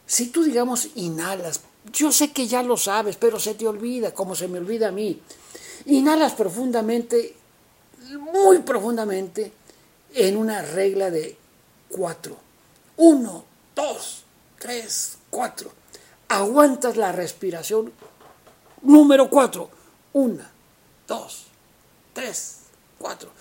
si 0.06 0.28
tú 0.28 0.44
digamos 0.44 0.90
inhalas, 0.94 1.60
yo 1.92 2.12
sé 2.12 2.32
que 2.32 2.46
ya 2.46 2.62
lo 2.62 2.76
sabes, 2.76 3.16
pero 3.16 3.40
se 3.40 3.54
te 3.54 3.66
olvida, 3.66 4.14
como 4.14 4.36
se 4.36 4.46
me 4.46 4.58
olvida 4.58 4.88
a 4.88 4.92
mí. 4.92 5.20
Inhalas 5.86 6.34
profundamente, 6.34 7.34
muy 8.32 8.60
profundamente, 8.60 9.52
en 10.14 10.36
una 10.36 10.62
regla 10.62 11.10
de 11.10 11.36
cuatro. 11.88 12.36
Uno, 12.96 13.44
dos, 13.74 14.22
tres, 14.60 15.18
cuatro. 15.30 15.72
Aguantas 16.28 16.96
la 16.96 17.10
respiración. 17.10 17.92
Número 18.82 19.28
cuatro. 19.28 19.68
Una, 20.12 20.48
dos, 21.08 21.46
tres, 22.12 22.59
cuatro. 23.00 23.32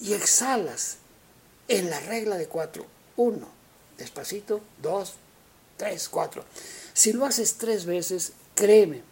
Y 0.00 0.12
exhalas 0.12 0.96
en 1.68 1.88
la 1.88 2.00
regla 2.00 2.36
de 2.36 2.48
cuatro. 2.48 2.84
Uno, 3.16 3.48
despacito, 3.96 4.60
dos, 4.82 5.14
tres, 5.76 6.08
cuatro. 6.08 6.44
Si 6.92 7.12
lo 7.12 7.24
haces 7.24 7.54
tres 7.54 7.86
veces, 7.86 8.32
créeme, 8.54 9.02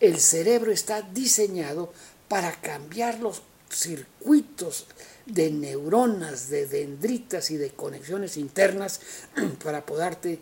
el 0.00 0.20
cerebro 0.20 0.72
está 0.72 1.02
diseñado 1.02 1.92
para 2.28 2.52
cambiar 2.60 3.20
los 3.20 3.42
circuitos 3.70 4.86
de 5.24 5.50
neuronas, 5.50 6.48
de 6.50 6.66
dendritas 6.66 7.50
y 7.50 7.56
de 7.56 7.70
conexiones 7.70 8.36
internas 8.36 9.00
para, 9.64 9.86
poderte, 9.86 10.38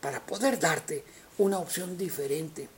para 0.00 0.24
poder 0.24 0.58
darte 0.58 1.04
una 1.38 1.58
opción 1.58 1.96
diferente 1.96 2.68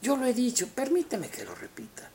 Yo 0.00 0.16
lo 0.16 0.26
he 0.26 0.32
dicho, 0.32 0.68
permíteme 0.68 1.28
que 1.28 1.44
lo 1.44 1.54
repita. 1.54 2.08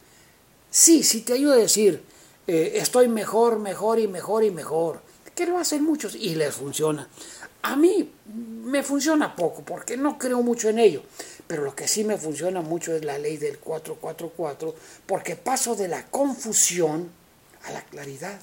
Sí, 0.71 1.03
si 1.03 1.21
te 1.21 1.33
ayuda 1.33 1.53
a 1.53 1.59
decir, 1.59 2.03
eh, 2.47 2.73
estoy 2.75 3.07
mejor, 3.07 3.59
mejor 3.59 3.99
y 3.99 4.07
mejor 4.07 4.43
y 4.43 4.51
mejor, 4.51 5.01
que 5.33 5.45
lo 5.45 5.57
hacen 5.57 5.83
muchos 5.83 6.15
y 6.15 6.35
les 6.35 6.53
funciona. 6.53 7.07
A 7.63 7.75
mí 7.75 8.11
me 8.63 8.83
funciona 8.83 9.35
poco 9.35 9.63
porque 9.63 9.97
no 9.97 10.17
creo 10.17 10.41
mucho 10.43 10.69
en 10.69 10.79
ello, 10.79 11.01
pero 11.47 11.63
lo 11.63 11.75
que 11.75 11.87
sí 11.87 12.03
me 12.03 12.17
funciona 12.17 12.61
mucho 12.61 12.93
es 12.93 13.03
la 13.03 13.17
ley 13.17 13.37
del 13.37 13.57
444 13.57 14.75
porque 15.05 15.35
paso 15.35 15.75
de 15.75 15.87
la 15.87 16.05
confusión 16.05 17.09
a 17.63 17.71
la 17.71 17.81
claridad. 17.83 18.39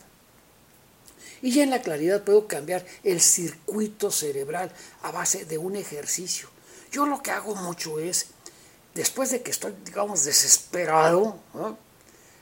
Y 1.40 1.52
ya 1.52 1.62
en 1.64 1.70
la 1.70 1.82
claridad 1.82 2.22
puedo 2.22 2.46
cambiar 2.46 2.84
el 3.02 3.20
circuito 3.20 4.10
cerebral 4.10 4.72
a 5.02 5.10
base 5.10 5.44
de 5.44 5.58
un 5.58 5.76
ejercicio. 5.76 6.48
Yo 6.90 7.06
lo 7.06 7.22
que 7.22 7.30
hago 7.30 7.54
mucho 7.54 7.98
es, 7.98 8.26
después 8.94 9.30
de 9.30 9.42
que 9.42 9.50
estoy, 9.50 9.74
digamos, 9.84 10.24
desesperado, 10.24 11.36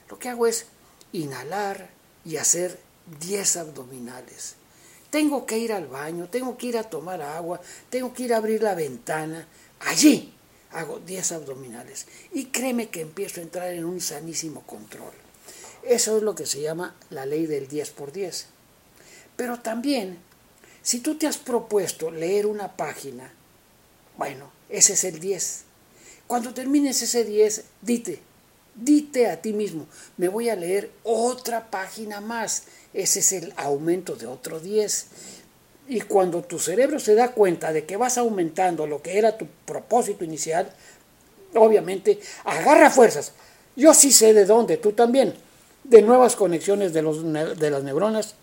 lo 0.09 0.19
que 0.19 0.29
hago 0.29 0.47
es 0.47 0.67
inhalar 1.13 1.91
y 2.25 2.37
hacer 2.37 2.79
10 3.21 3.57
abdominales. 3.57 4.55
Tengo 5.11 5.45
que 5.45 5.59
ir 5.59 5.73
al 5.73 5.89
baño, 5.89 6.29
tengo 6.29 6.57
que 6.57 6.67
ir 6.67 6.79
a 6.79 6.85
tomar 6.85 7.21
agua, 7.21 7.61
tengo 7.89 8.15
que 8.15 8.25
ir 8.25 8.35
a 8.35 8.37
abrir 8.37 8.63
la 8.63 8.75
ventana. 8.75 9.47
Allí 9.81 10.33
hago 10.73 11.01
10 11.01 11.33
abdominales. 11.33 12.07
Y 12.33 12.47
créeme 12.47 12.91
que 12.91 13.01
empiezo 13.01 13.41
a 13.41 13.43
entrar 13.43 13.73
en 13.73 13.85
un 13.85 14.01
sanísimo 14.01 14.63
control. 14.63 15.13
Eso 15.83 16.17
es 16.17 16.23
lo 16.23 16.35
que 16.35 16.47
se 16.47 16.61
llama 16.61 16.95
la 17.11 17.27
ley 17.27 17.47
del 17.47 17.67
10 17.67 17.91
por 17.91 18.13
10. 18.13 18.47
Pero 19.37 19.61
también, 19.61 20.19
si 20.83 21.01
tú 21.01 21.17
te 21.17 21.27
has 21.27 21.39
propuesto 21.39 22.11
leer 22.11 22.47
una 22.47 22.77
página, 22.77 23.33
bueno, 24.17 24.51
ese 24.69 24.93
es 24.93 25.05
el 25.05 25.19
10. 25.19 25.63
Cuando 26.27 26.55
termines 26.55 27.03
ese 27.03 27.25
10, 27.25 27.65
dite, 27.83 28.23
dite 28.75 29.29
a 29.29 29.41
ti 29.41 29.53
mismo, 29.53 29.87
me 30.17 30.29
voy 30.29 30.49
a 30.49 30.57
leer 30.57 30.91
otra 31.05 31.71
página 31.71 32.21
más 32.21 32.65
ese 32.93 33.21
es 33.21 33.33
el 33.33 33.53
aumento 33.57 34.17
de 34.17 34.27
otro 34.27 34.59
10. 34.61 35.07
Y 35.89 36.01
cuando 36.03 36.43
tu 36.43 36.59
cerebro 36.59 36.99
se 36.99 37.15
da 37.15 37.33
cuenta 37.33 37.73
de 37.73 37.85
que 37.85 37.97
vas 37.97 38.19
aumentando 38.19 38.87
lo 38.87 39.03
que 39.03 39.19
era 39.19 39.37
tu 39.37 39.47
propósito 39.65 40.25
inicial, 40.25 40.73
obviamente 41.55 42.21
agarra 42.45 42.91
fuerzas. 42.91 43.33
Yo 43.77 43.95
sí 43.95 44.13
sé 44.13 44.35
de 44.35 44.45
dónde, 44.45 44.77
tú 44.77 44.93
también, 44.93 45.35
de 45.85 46.03
nuevas 46.03 46.37
conexiones 46.37 46.93
de, 46.93 47.03
los, 47.03 47.23
de 47.33 47.71
las 47.71 47.83
neuronas 47.83 48.35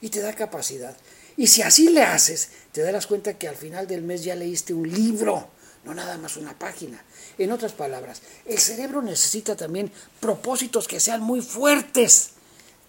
y 0.00 0.08
te 0.08 0.20
da 0.20 0.34
capacidad. 0.34 0.96
Y 1.36 1.46
si 1.46 1.62
así 1.62 1.88
le 1.88 2.02
haces, 2.02 2.50
te 2.72 2.82
darás 2.82 3.06
cuenta 3.06 3.34
que 3.34 3.48
al 3.48 3.56
final 3.56 3.86
del 3.86 4.02
mes 4.02 4.24
ya 4.24 4.34
leíste 4.34 4.74
un 4.74 4.90
libro, 4.90 5.48
no 5.84 5.94
nada 5.94 6.18
más 6.18 6.36
una 6.36 6.58
página. 6.58 7.02
En 7.38 7.52
otras 7.52 7.72
palabras, 7.72 8.22
el 8.44 8.58
cerebro 8.58 9.02
necesita 9.02 9.56
también 9.56 9.90
propósitos 10.20 10.86
que 10.86 11.00
sean 11.00 11.22
muy 11.22 11.40
fuertes 11.40 12.30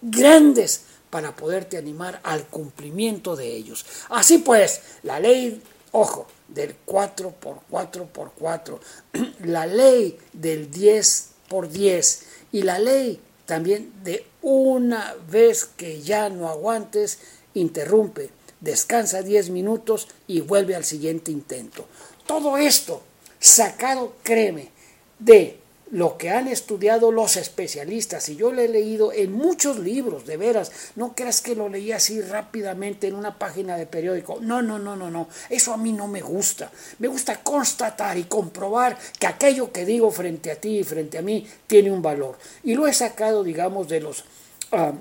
grandes 0.00 0.82
para 1.10 1.36
poderte 1.36 1.76
animar 1.76 2.20
al 2.22 2.46
cumplimiento 2.46 3.36
de 3.36 3.54
ellos. 3.54 3.84
Así 4.08 4.38
pues, 4.38 4.80
la 5.02 5.20
ley, 5.20 5.62
ojo, 5.92 6.26
del 6.48 6.74
4 6.84 7.30
por 7.32 7.60
4 7.70 8.06
por 8.06 8.32
4, 8.32 8.80
la 9.44 9.66
ley 9.66 10.18
del 10.32 10.70
10 10.70 11.28
por 11.48 11.68
10 11.68 12.22
y 12.52 12.62
la 12.62 12.78
ley 12.78 13.20
también 13.46 13.92
de 14.02 14.24
una 14.40 15.14
vez 15.30 15.64
que 15.64 16.00
ya 16.00 16.28
no 16.30 16.48
aguantes, 16.48 17.18
interrumpe, 17.54 18.30
descansa 18.60 19.22
10 19.22 19.50
minutos 19.50 20.08
y 20.26 20.40
vuelve 20.40 20.74
al 20.74 20.84
siguiente 20.84 21.30
intento. 21.30 21.86
Todo 22.26 22.56
esto 22.56 23.02
sacado, 23.38 24.14
créeme, 24.22 24.70
de 25.18 25.58
lo 25.90 26.16
que 26.16 26.30
han 26.30 26.48
estudiado 26.48 27.12
los 27.12 27.36
especialistas, 27.36 28.30
y 28.30 28.36
yo 28.36 28.50
lo 28.50 28.62
he 28.62 28.68
leído 28.68 29.12
en 29.12 29.30
muchos 29.30 29.78
libros, 29.78 30.24
de 30.24 30.38
veras, 30.38 30.72
no 30.96 31.14
creas 31.14 31.42
que 31.42 31.54
lo 31.54 31.68
leí 31.68 31.92
así 31.92 32.22
rápidamente 32.22 33.08
en 33.08 33.14
una 33.14 33.38
página 33.38 33.76
de 33.76 33.84
periódico, 33.84 34.38
no, 34.40 34.62
no, 34.62 34.78
no, 34.78 34.96
no, 34.96 35.10
no, 35.10 35.28
eso 35.50 35.74
a 35.74 35.76
mí 35.76 35.92
no 35.92 36.08
me 36.08 36.22
gusta, 36.22 36.72
me 36.98 37.08
gusta 37.08 37.42
constatar 37.42 38.16
y 38.16 38.24
comprobar 38.24 38.96
que 39.18 39.26
aquello 39.26 39.70
que 39.70 39.84
digo 39.84 40.10
frente 40.10 40.50
a 40.50 40.56
ti 40.56 40.78
y 40.78 40.84
frente 40.84 41.18
a 41.18 41.22
mí 41.22 41.46
tiene 41.66 41.90
un 41.90 42.00
valor, 42.00 42.38
y 42.64 42.74
lo 42.74 42.86
he 42.86 42.94
sacado, 42.94 43.44
digamos, 43.44 43.86
de 43.88 44.00
los... 44.00 44.24
Ah, 44.72 44.94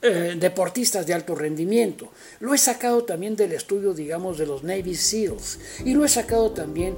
eh, 0.00 0.36
deportistas 0.38 1.06
de 1.06 1.14
alto 1.14 1.34
rendimiento. 1.34 2.10
Lo 2.40 2.54
he 2.54 2.58
sacado 2.58 3.02
también 3.02 3.34
del 3.34 3.52
estudio, 3.52 3.92
digamos, 3.92 4.38
de 4.38 4.46
los 4.46 4.62
Navy 4.62 4.94
SEALs. 4.94 5.58
Y 5.84 5.94
lo 5.94 6.04
he 6.04 6.08
sacado 6.08 6.52
también 6.52 6.94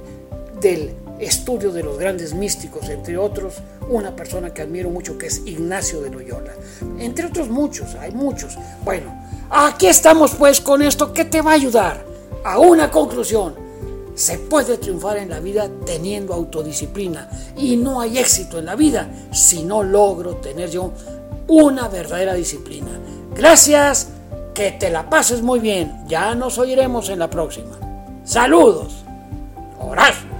del 0.61 0.93
estudio 1.19 1.71
de 1.71 1.81
los 1.81 1.97
grandes 1.97 2.33
místicos, 2.35 2.89
entre 2.89 3.17
otros 3.17 3.55
una 3.89 4.15
persona 4.15 4.53
que 4.53 4.61
admiro 4.61 4.89
mucho 4.89 5.17
que 5.17 5.27
es 5.27 5.41
Ignacio 5.45 6.01
de 6.01 6.11
Loyola. 6.11 6.53
Entre 6.99 7.25
otros 7.25 7.49
muchos, 7.49 7.95
hay 7.95 8.11
muchos. 8.11 8.55
Bueno, 8.85 9.11
aquí 9.49 9.87
estamos 9.87 10.35
pues 10.35 10.61
con 10.61 10.83
esto 10.83 11.11
que 11.11 11.25
te 11.25 11.41
va 11.41 11.51
a 11.51 11.55
ayudar 11.55 12.05
a 12.43 12.59
una 12.59 12.91
conclusión. 12.91 13.55
Se 14.13 14.37
puede 14.37 14.77
triunfar 14.77 15.17
en 15.17 15.29
la 15.29 15.39
vida 15.39 15.69
teniendo 15.85 16.33
autodisciplina 16.33 17.29
y 17.57 17.77
no 17.77 17.99
hay 17.99 18.19
éxito 18.19 18.59
en 18.59 18.67
la 18.67 18.75
vida 18.75 19.09
si 19.33 19.63
no 19.63 19.83
logro 19.83 20.35
tener 20.35 20.69
yo 20.69 20.93
una 21.51 21.89
verdadera 21.89 22.33
disciplina. 22.33 22.91
Gracias, 23.35 24.07
que 24.53 24.71
te 24.71 24.89
la 24.89 25.09
pases 25.09 25.41
muy 25.41 25.59
bien. 25.59 26.03
Ya 26.07 26.33
nos 26.33 26.57
oiremos 26.57 27.09
en 27.09 27.19
la 27.19 27.29
próxima. 27.29 27.77
Saludos. 28.23 29.03
Horacio. 29.77 30.30